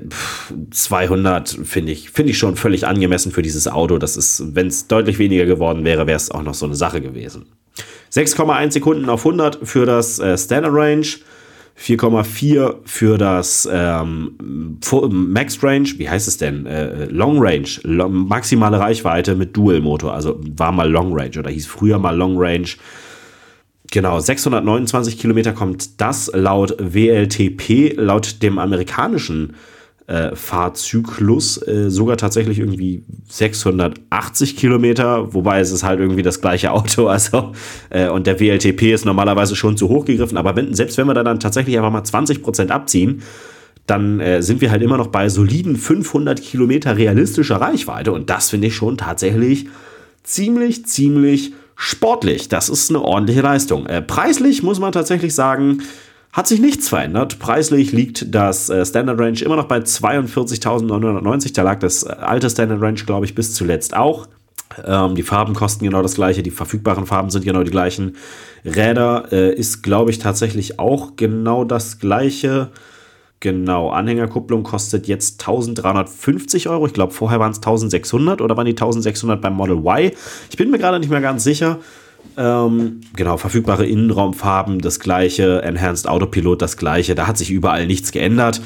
200 0.71 1.49
finde 1.49 1.91
ich, 1.91 2.09
finde 2.09 2.31
ich 2.31 2.37
schon 2.37 2.55
völlig 2.55 2.87
angemessen 2.87 3.33
für 3.33 3.41
dieses 3.41 3.67
Auto. 3.67 3.97
Das 3.97 4.15
ist, 4.15 4.55
wenn 4.55 4.67
es 4.67 4.87
deutlich 4.87 5.19
weniger 5.19 5.45
geworden 5.45 5.83
wäre, 5.83 6.07
wäre 6.07 6.15
es 6.15 6.31
auch 6.31 6.41
noch 6.41 6.53
so 6.53 6.65
eine 6.65 6.75
Sache 6.75 7.01
gewesen. 7.01 7.45
6,1 8.13 8.71
Sekunden 8.71 9.09
auf 9.09 9.25
100 9.25 9.59
für 9.63 9.85
das 9.85 10.19
äh, 10.19 10.37
Standard 10.37 10.73
Range. 10.73 11.05
4,4 11.79 12.75
für 12.83 13.17
das 13.17 13.67
ähm, 13.71 14.35
Max 15.09 15.63
Range, 15.63 15.87
wie 15.95 16.09
heißt 16.09 16.27
es 16.27 16.37
denn? 16.37 16.65
Äh, 16.65 17.05
Long 17.05 17.37
Range, 17.39 17.69
long, 17.83 18.27
maximale 18.27 18.77
Reichweite 18.79 19.33
mit 19.35 19.55
Dual 19.55 19.79
Motor, 19.79 20.13
also 20.13 20.37
war 20.57 20.73
mal 20.73 20.91
Long 20.91 21.17
Range 21.17 21.39
oder 21.39 21.49
hieß 21.49 21.67
früher 21.67 21.97
mal 21.97 22.15
Long 22.15 22.35
Range. 22.37 22.67
Genau, 23.91 24.19
629 24.19 25.17
Kilometer 25.17 25.53
kommt 25.53 26.01
das 26.01 26.29
laut 26.33 26.75
WLTP, 26.79 27.93
laut 27.95 28.43
dem 28.43 28.59
amerikanischen 28.59 29.55
äh, 30.09 30.35
Fahrzyklus 30.35 31.61
äh, 31.67 31.89
sogar 31.91 32.17
tatsächlich 32.17 32.57
irgendwie 32.57 33.03
680 33.27 34.57
Kilometer, 34.57 35.33
wobei 35.33 35.59
es 35.59 35.71
ist 35.71 35.83
halt 35.83 35.99
irgendwie 35.99 36.23
das 36.23 36.41
gleiche 36.41 36.71
Auto, 36.71 37.07
also 37.09 37.51
äh, 37.91 38.09
und 38.09 38.25
der 38.25 38.39
WLTP 38.39 38.91
ist 38.91 39.05
normalerweise 39.05 39.55
schon 39.55 39.77
zu 39.77 39.87
hoch 39.87 40.05
gegriffen, 40.05 40.37
aber 40.37 40.55
wenn, 40.55 40.73
selbst 40.73 40.97
wenn 40.97 41.05
wir 41.05 41.13
da 41.13 41.23
dann 41.23 41.39
tatsächlich 41.39 41.77
einfach 41.77 41.91
mal 41.91 42.03
20 42.03 42.41
Prozent 42.41 42.71
abziehen, 42.71 43.21
dann 43.85 44.19
äh, 44.19 44.41
sind 44.41 44.61
wir 44.61 44.71
halt 44.71 44.81
immer 44.81 44.97
noch 44.97 45.07
bei 45.07 45.29
soliden 45.29 45.75
500 45.75 46.41
Kilometer 46.41 46.97
realistischer 46.97 47.57
Reichweite 47.57 48.11
und 48.11 48.31
das 48.31 48.49
finde 48.49 48.67
ich 48.67 48.75
schon 48.75 48.97
tatsächlich 48.97 49.67
ziemlich, 50.23 50.87
ziemlich 50.87 51.53
sportlich. 51.75 52.49
Das 52.49 52.69
ist 52.69 52.89
eine 52.89 53.01
ordentliche 53.01 53.41
Leistung. 53.41 53.85
Äh, 53.85 54.01
preislich 54.01 54.63
muss 54.63 54.79
man 54.79 54.91
tatsächlich 54.91 55.35
sagen, 55.35 55.83
hat 56.31 56.47
sich 56.47 56.59
nichts 56.59 56.89
verändert. 56.89 57.39
Preislich 57.39 57.91
liegt 57.91 58.33
das 58.33 58.69
äh, 58.69 58.85
Standard 58.85 59.19
Range 59.19 59.39
immer 59.41 59.55
noch 59.55 59.65
bei 59.65 59.79
42.990. 59.79 61.53
Da 61.53 61.63
lag 61.63 61.79
das 61.79 62.03
äh, 62.03 62.09
alte 62.09 62.49
Standard 62.49 62.81
Range, 62.81 63.01
glaube 63.05 63.25
ich, 63.25 63.35
bis 63.35 63.53
zuletzt 63.53 63.95
auch. 63.95 64.27
Ähm, 64.85 65.15
die 65.15 65.23
Farben 65.23 65.55
kosten 65.55 65.85
genau 65.85 66.01
das 66.03 66.15
gleiche, 66.15 66.43
die 66.43 66.51
verfügbaren 66.51 67.07
Farben 67.07 67.31
sind 67.31 67.43
genau 67.43 67.63
die 67.63 67.71
gleichen. 67.71 68.15
Räder 68.63 69.31
äh, 69.31 69.53
ist, 69.53 69.81
glaube 69.81 70.11
ich, 70.11 70.19
tatsächlich 70.19 70.79
auch 70.79 71.15
genau 71.15 71.63
das 71.63 71.99
gleiche. 71.99 72.69
Genau, 73.39 73.89
Anhängerkupplung 73.89 74.63
kostet 74.63 75.07
jetzt 75.07 75.39
1350 75.41 76.67
Euro. 76.67 76.85
Ich 76.85 76.93
glaube, 76.93 77.13
vorher 77.13 77.39
waren 77.39 77.51
es 77.51 77.57
1600 77.59 78.41
oder 78.41 78.57
waren 78.57 78.65
die 78.65 78.73
1600 78.73 79.41
beim 79.41 79.53
Model 79.53 79.77
Y? 79.77 80.11
Ich 80.49 80.57
bin 80.57 80.69
mir 80.69 80.77
gerade 80.77 80.99
nicht 80.99 81.09
mehr 81.09 81.21
ganz 81.21 81.43
sicher. 81.43 81.79
Ähm, 82.37 83.01
genau, 83.15 83.37
verfügbare 83.37 83.85
Innenraumfarben, 83.85 84.79
das 84.79 84.99
gleiche, 84.99 85.61
Enhanced 85.61 86.07
Autopilot, 86.07 86.61
das 86.61 86.77
gleiche. 86.77 87.15
Da 87.15 87.27
hat 87.27 87.37
sich 87.37 87.51
überall 87.51 87.85
nichts 87.85 88.11
geändert. 88.11 88.61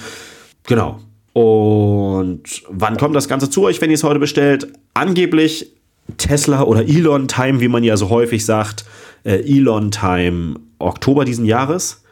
Genau. 0.67 0.99
Und 1.33 2.43
wann 2.69 2.97
kommt 2.97 3.15
das 3.15 3.27
Ganze 3.27 3.49
zu 3.49 3.63
euch, 3.63 3.81
wenn 3.81 3.89
ihr 3.89 3.95
es 3.95 4.03
heute 4.03 4.19
bestellt? 4.19 4.67
Angeblich 4.93 5.71
Tesla 6.17 6.63
oder 6.63 6.87
Elon 6.87 7.27
Time, 7.27 7.59
wie 7.59 7.67
man 7.67 7.83
ja 7.83 7.97
so 7.97 8.09
häufig 8.09 8.45
sagt. 8.45 8.85
Äh, 9.23 9.39
Elon 9.39 9.89
Time 9.89 10.59
Oktober 10.79 11.25
diesen 11.25 11.45
Jahres. 11.45 12.03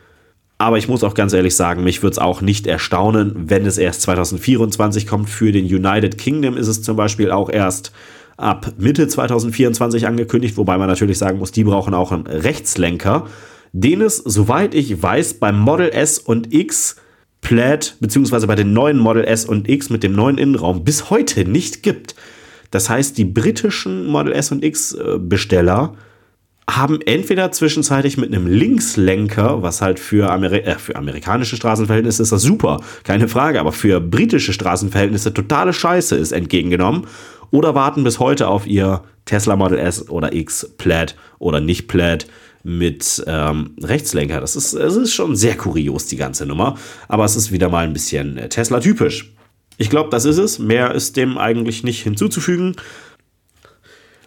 Aber 0.58 0.78
ich 0.78 0.88
muss 0.88 1.04
auch 1.04 1.16
ganz 1.16 1.34
ehrlich 1.34 1.56
sagen, 1.56 1.84
mich 1.84 2.04
würde 2.04 2.12
es 2.12 2.20
auch 2.20 2.42
nicht 2.42 2.68
erstaunen, 2.68 3.34
wenn 3.50 3.66
es 3.66 3.78
erst 3.78 4.04
2024 4.04 5.08
kommt. 5.08 5.30
Für 5.30 5.52
den 5.52 5.66
United 5.66 6.18
Kingdom 6.18 6.56
ist 6.56 6.68
es 6.68 6.84
zum 6.84 6.96
Beispiel 6.96 7.32
auch 7.32 7.50
erst 7.50 7.92
ab 8.42 8.74
Mitte 8.78 9.08
2024 9.08 10.08
angekündigt, 10.08 10.58
wobei 10.58 10.78
man 10.78 10.88
natürlich 10.88 11.18
sagen 11.18 11.40
muss, 11.40 11.52
die 11.52 11.64
brauchen 11.64 11.94
auch 11.94 12.12
einen 12.12 12.28
Rechtslenker, 12.28 13.28
den 13.74 14.02
es, 14.02 14.18
soweit 14.18 14.76
ich 14.76 15.02
weiß, 15.02 15.36
beim 15.36 15.60
Model 15.60 15.90
S 15.90 16.20
und 16.20 16.54
X 16.54 16.98
Plaid, 17.42 17.96
beziehungsweise 18.00 18.48
bei 18.48 18.56
den 18.56 18.74
neuen 18.74 19.00
Model 19.00 19.24
S 19.24 19.46
und 19.46 19.68
X 19.68 19.90
mit 19.90 20.04
dem 20.04 20.14
neuen 20.14 20.38
Innenraum 20.38 20.84
bis 20.84 21.10
heute 21.10 21.44
nicht 21.46 21.84
gibt. 21.84 22.16
Das 22.70 22.90
heißt, 22.90 23.18
die 23.18 23.26
britischen 23.26 24.06
Model 24.06 24.34
S 24.34 24.52
und 24.52 24.64
X 24.64 24.94
äh, 24.94 25.18
Besteller 25.20 25.96
haben 26.70 27.02
entweder 27.02 27.52
zwischenzeitlich 27.52 28.18
mit 28.18 28.32
einem 28.32 28.48
Linkslenker, 28.48 29.62
was 29.62 29.82
halt 29.82 30.00
für, 30.00 30.32
Ameri 30.32 30.60
äh, 30.60 30.76
für 30.78 30.96
amerikanische 30.96 31.56
Straßenverhältnisse 31.56 32.22
ist 32.22 32.32
das 32.32 32.44
super, 32.44 32.80
keine 33.04 33.28
Frage, 33.28 33.60
aber 33.60 33.72
für 33.72 34.00
britische 34.00 34.54
Straßenverhältnisse 34.54 35.34
totale 35.34 35.74
Scheiße 35.74 36.16
ist 36.16 36.32
entgegengenommen, 36.32 37.08
oder 37.52 37.76
warten 37.76 38.04
bis 38.04 38.20
heute 38.20 38.48
auf 38.48 38.66
ihr 38.66 39.04
Tesla 39.26 39.56
Model 39.56 39.78
S 39.78 40.10
oder 40.10 40.34
X 40.34 40.74
Plaid 40.78 41.16
oder 41.40 41.60
nicht 41.60 41.88
Plaid 41.88 42.28
mit 42.64 43.24
ähm, 43.28 43.76
Rechtslenker. 43.82 44.40
Das 44.40 44.56
ist, 44.56 44.74
das 44.74 44.96
ist 44.96 45.14
schon 45.14 45.36
sehr 45.36 45.56
kurios, 45.56 46.06
die 46.08 46.18
ganze 46.18 46.46
Nummer, 46.46 46.78
aber 47.08 47.26
es 47.26 47.36
ist 47.36 47.52
wieder 47.52 47.70
mal 47.70 47.86
ein 47.86 47.94
bisschen 47.94 48.38
äh, 48.38 48.50
Tesla-typisch. 48.50 49.34
Ich 49.78 49.90
glaube, 49.90 50.10
das 50.10 50.26
ist 50.26 50.38
es. 50.38 50.60
Mehr 50.60 50.94
ist 50.94 51.18
dem 51.18 51.38
eigentlich 51.38 51.84
nicht 51.84 52.04
hinzuzufügen. 52.04 52.76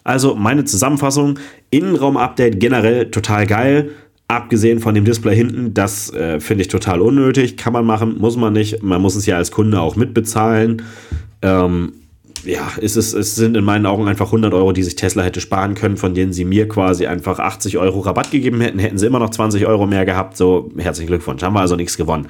Also 0.03 0.35
meine 0.35 0.65
Zusammenfassung, 0.65 1.39
Innenraum-Update 1.71 2.59
generell 2.59 3.09
total 3.09 3.47
geil. 3.47 3.91
Abgesehen 4.27 4.79
von 4.79 4.95
dem 4.95 5.05
Display 5.05 5.35
hinten, 5.35 5.73
das 5.73 6.11
äh, 6.11 6.39
finde 6.39 6.63
ich 6.63 6.67
total 6.67 6.99
unnötig. 6.99 7.57
Kann 7.57 7.73
man 7.73 7.85
machen, 7.85 8.17
muss 8.17 8.35
man 8.37 8.53
nicht. 8.53 8.83
Man 8.83 9.01
muss 9.01 9.15
es 9.15 9.25
ja 9.27 9.37
als 9.37 9.51
Kunde 9.51 9.79
auch 9.79 9.95
mitbezahlen. 9.95 10.81
Ähm, 11.41 11.93
ja, 12.45 12.71
es, 12.81 12.95
ist, 12.95 13.13
es 13.13 13.35
sind 13.35 13.57
in 13.57 13.63
meinen 13.63 13.85
Augen 13.85 14.07
einfach 14.07 14.27
100 14.27 14.53
Euro, 14.53 14.71
die 14.71 14.83
sich 14.83 14.95
Tesla 14.95 15.23
hätte 15.23 15.41
sparen 15.41 15.75
können, 15.75 15.97
von 15.97 16.13
denen 16.13 16.33
sie 16.33 16.45
mir 16.45 16.67
quasi 16.67 17.07
einfach 17.07 17.39
80 17.39 17.77
Euro 17.77 17.99
Rabatt 17.99 18.31
gegeben 18.31 18.61
hätten, 18.61 18.79
hätten 18.79 18.97
sie 18.97 19.07
immer 19.07 19.19
noch 19.19 19.29
20 19.29 19.65
Euro 19.67 19.85
mehr 19.87 20.05
gehabt. 20.05 20.37
So, 20.37 20.71
herzlichen 20.77 21.07
Glückwunsch, 21.07 21.43
haben 21.43 21.53
wir 21.53 21.61
also 21.61 21.75
nichts 21.75 21.97
gewonnen. 21.97 22.27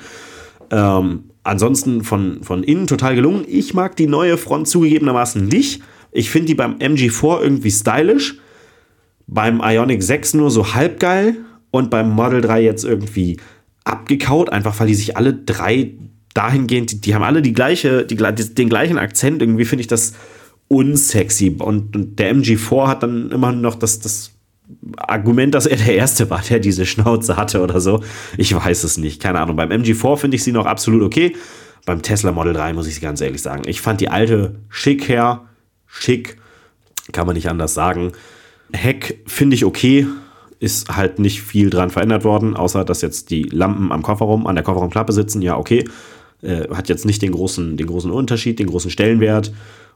Ähm, 0.71 1.25
ansonsten 1.43 2.03
von, 2.03 2.43
von 2.43 2.63
innen 2.63 2.87
total 2.87 3.15
gelungen. 3.15 3.45
Ich 3.47 3.73
mag 3.73 3.95
die 3.95 4.07
neue 4.07 4.37
Front 4.37 4.67
zugegebenermaßen 4.67 5.45
nicht. 5.45 5.81
Ich 6.11 6.29
finde 6.29 6.47
die 6.47 6.55
beim 6.55 6.75
MG4 6.75 7.41
irgendwie 7.41 7.71
stylisch, 7.71 8.39
beim 9.27 9.61
Ionic 9.63 10.01
6 10.01 10.35
nur 10.35 10.49
so 10.49 10.73
halb 10.73 10.99
geil 10.99 11.37
und 11.71 11.89
beim 11.89 12.09
Model 12.09 12.41
3 12.41 12.63
jetzt 12.63 12.85
irgendwie 12.85 13.37
abgekaut, 13.83 14.49
einfach 14.49 14.79
weil 14.79 14.87
die 14.87 14.95
sich 14.95 15.17
alle 15.17 15.33
drei 15.33 15.93
dahingehend, 16.35 16.91
die, 16.91 17.01
die 17.01 17.15
haben 17.15 17.23
alle 17.23 17.41
die 17.41 17.53
gleiche, 17.53 18.05
die, 18.05 18.15
den 18.15 18.69
gleichen 18.69 18.99
Akzent. 18.99 19.41
Irgendwie 19.41 19.65
finde 19.65 19.81
ich 19.81 19.87
das 19.87 20.13
unsexy. 20.67 21.55
Und, 21.57 21.95
und, 21.95 22.19
der 22.19 22.35
MG4 22.35 22.87
hat 22.87 23.01
dann 23.01 23.31
immer 23.31 23.51
noch 23.51 23.75
das, 23.75 23.99
das 23.99 24.31
Argument, 24.97 25.55
dass 25.55 25.65
er 25.65 25.77
der 25.77 25.95
Erste 25.95 26.29
war, 26.29 26.41
der 26.41 26.59
diese 26.59 26.85
Schnauze 26.85 27.37
hatte 27.37 27.61
oder 27.61 27.79
so. 27.79 28.03
Ich 28.37 28.53
weiß 28.53 28.83
es 28.83 28.97
nicht, 28.97 29.21
keine 29.21 29.39
Ahnung. 29.39 29.55
Beim 29.55 29.71
MG4 29.71 30.17
finde 30.17 30.35
ich 30.35 30.43
sie 30.43 30.51
noch 30.51 30.65
absolut 30.65 31.01
okay. 31.01 31.35
Beim 31.85 32.01
Tesla 32.01 32.31
Model 32.31 32.53
3 32.53 32.73
muss 32.73 32.87
ich 32.87 32.99
ganz 32.99 33.21
ehrlich 33.21 33.41
sagen. 33.41 33.63
Ich 33.67 33.79
fand 33.81 34.01
die 34.01 34.09
alte 34.09 34.59
schick 34.69 35.07
her. 35.07 35.45
Schick, 35.87 36.37
kann 37.13 37.27
man 37.27 37.35
nicht 37.35 37.47
anders 37.47 37.73
sagen. 37.73 38.11
Heck 38.73 39.23
finde 39.27 39.55
ich 39.55 39.63
okay. 39.63 40.07
Ist 40.59 40.89
halt 40.89 41.19
nicht 41.19 41.41
viel 41.41 41.69
dran 41.69 41.91
verändert 41.91 42.23
worden, 42.23 42.55
außer 42.55 42.83
dass 42.83 43.01
jetzt 43.01 43.29
die 43.29 43.43
Lampen 43.43 43.91
am 43.91 44.01
Kofferraum, 44.01 44.47
an 44.47 44.55
der 44.55 44.63
Kofferraumklappe 44.63 45.13
sitzen. 45.13 45.41
Ja, 45.41 45.57
okay. 45.57 45.85
Äh, 46.41 46.67
hat 46.69 46.89
jetzt 46.89 47.05
nicht 47.05 47.21
den 47.21 47.31
großen, 47.31 47.77
den 47.77 47.87
großen 47.87 48.11
Unterschied, 48.11 48.59
den 48.59 48.67
großen 48.67 48.91
Stellenwert. 48.91 49.51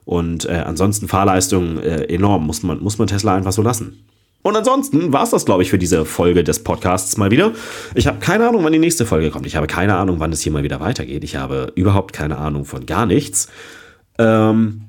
Und 0.06 0.46
äh, 0.46 0.64
ansonsten 0.66 1.08
Fahrleistung 1.08 1.78
äh, 1.80 2.04
enorm, 2.06 2.46
muss 2.48 2.64
man, 2.64 2.82
muss 2.82 2.98
man 2.98 3.08
Tesla 3.08 3.36
einfach 3.36 3.52
so 3.52 3.62
lassen. 3.62 4.04
Und 4.42 4.56
ansonsten 4.56 5.12
war 5.12 5.24
es 5.24 5.32
das, 5.32 5.46
glaube 5.46 5.64
ich, 5.64 5.70
für 5.70 5.78
diese 5.78 6.06
Folge 6.06 6.44
des 6.44 6.64
Podcasts 6.64 7.18
mal 7.18 7.30
wieder. 7.30 7.52
Ich 7.94 8.08
habe 8.08 8.20
keine 8.20 8.48
Ahnung, 8.48 8.64
wann 8.64 8.72
die 8.72 8.80
nächste 8.80 9.06
Folge 9.06 9.32
kommt. 9.32 9.46
Ich 9.46 9.58
habe 9.58 9.68
keine 9.68 9.98
Ahnung, 9.98 10.20
wann 10.20 10.32
es 10.32 10.42
hier 10.42 10.54
mal 10.54 10.64
wieder 10.64 10.80
weitergeht. 10.80 11.24
Ich 11.24 11.36
habe 11.36 11.74
überhaupt 11.76 12.14
keine 12.14 12.38
Ahnung 12.38 12.64
von 12.64 12.86
gar 12.86 13.06
nichts. 13.06 13.50
Ähm, 14.18 14.86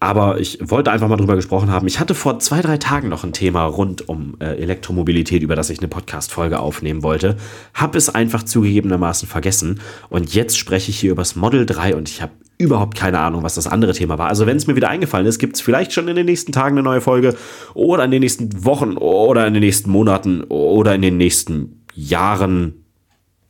aber 0.00 0.40
ich 0.40 0.58
wollte 0.62 0.90
einfach 0.90 1.08
mal 1.08 1.18
drüber 1.18 1.36
gesprochen 1.36 1.70
haben. 1.70 1.86
Ich 1.86 2.00
hatte 2.00 2.14
vor 2.14 2.38
zwei, 2.38 2.62
drei 2.62 2.78
Tagen 2.78 3.10
noch 3.10 3.22
ein 3.22 3.34
Thema 3.34 3.64
rund 3.64 4.08
um 4.08 4.34
äh, 4.40 4.56
Elektromobilität, 4.56 5.42
über 5.42 5.56
das 5.56 5.68
ich 5.68 5.78
eine 5.78 5.88
Podcast-Folge 5.88 6.58
aufnehmen 6.58 7.02
wollte. 7.02 7.36
Habe 7.74 7.98
es 7.98 8.08
einfach 8.08 8.42
zugegebenermaßen 8.42 9.28
vergessen. 9.28 9.80
Und 10.08 10.34
jetzt 10.34 10.56
spreche 10.56 10.90
ich 10.90 10.98
hier 10.98 11.12
über 11.12 11.20
das 11.20 11.36
Model 11.36 11.66
3 11.66 11.94
und 11.96 12.08
ich 12.08 12.22
habe 12.22 12.32
überhaupt 12.56 12.96
keine 12.96 13.18
Ahnung, 13.18 13.42
was 13.42 13.56
das 13.56 13.66
andere 13.66 13.92
Thema 13.92 14.16
war. 14.16 14.28
Also 14.28 14.46
wenn 14.46 14.56
es 14.56 14.66
mir 14.66 14.74
wieder 14.74 14.88
eingefallen 14.88 15.26
ist, 15.26 15.38
gibt 15.38 15.56
es 15.56 15.60
vielleicht 15.60 15.92
schon 15.92 16.08
in 16.08 16.16
den 16.16 16.26
nächsten 16.26 16.52
Tagen 16.52 16.78
eine 16.78 16.82
neue 16.82 17.02
Folge 17.02 17.36
oder 17.74 18.04
in 18.04 18.10
den 18.10 18.20
nächsten 18.20 18.64
Wochen 18.64 18.96
oder 18.96 19.46
in 19.46 19.52
den 19.52 19.62
nächsten 19.62 19.90
Monaten 19.90 20.44
oder 20.44 20.94
in 20.94 21.02
den 21.02 21.18
nächsten 21.18 21.84
Jahren 21.94 22.84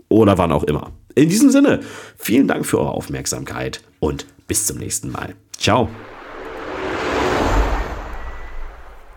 oder 0.09 0.37
wann 0.37 0.51
auch 0.51 0.65
immer. 0.65 0.91
In 1.15 1.29
diesem 1.29 1.51
Sinne, 1.51 1.81
vielen 2.17 2.49
Dank 2.49 2.67
für 2.67 2.79
eure 2.79 2.91
Aufmerksamkeit 2.91 3.83
und 4.01 4.27
bis 4.49 4.67
zum 4.67 4.79
nächsten 4.79 5.11
Mal. 5.13 5.35
Ciao. 5.57 5.89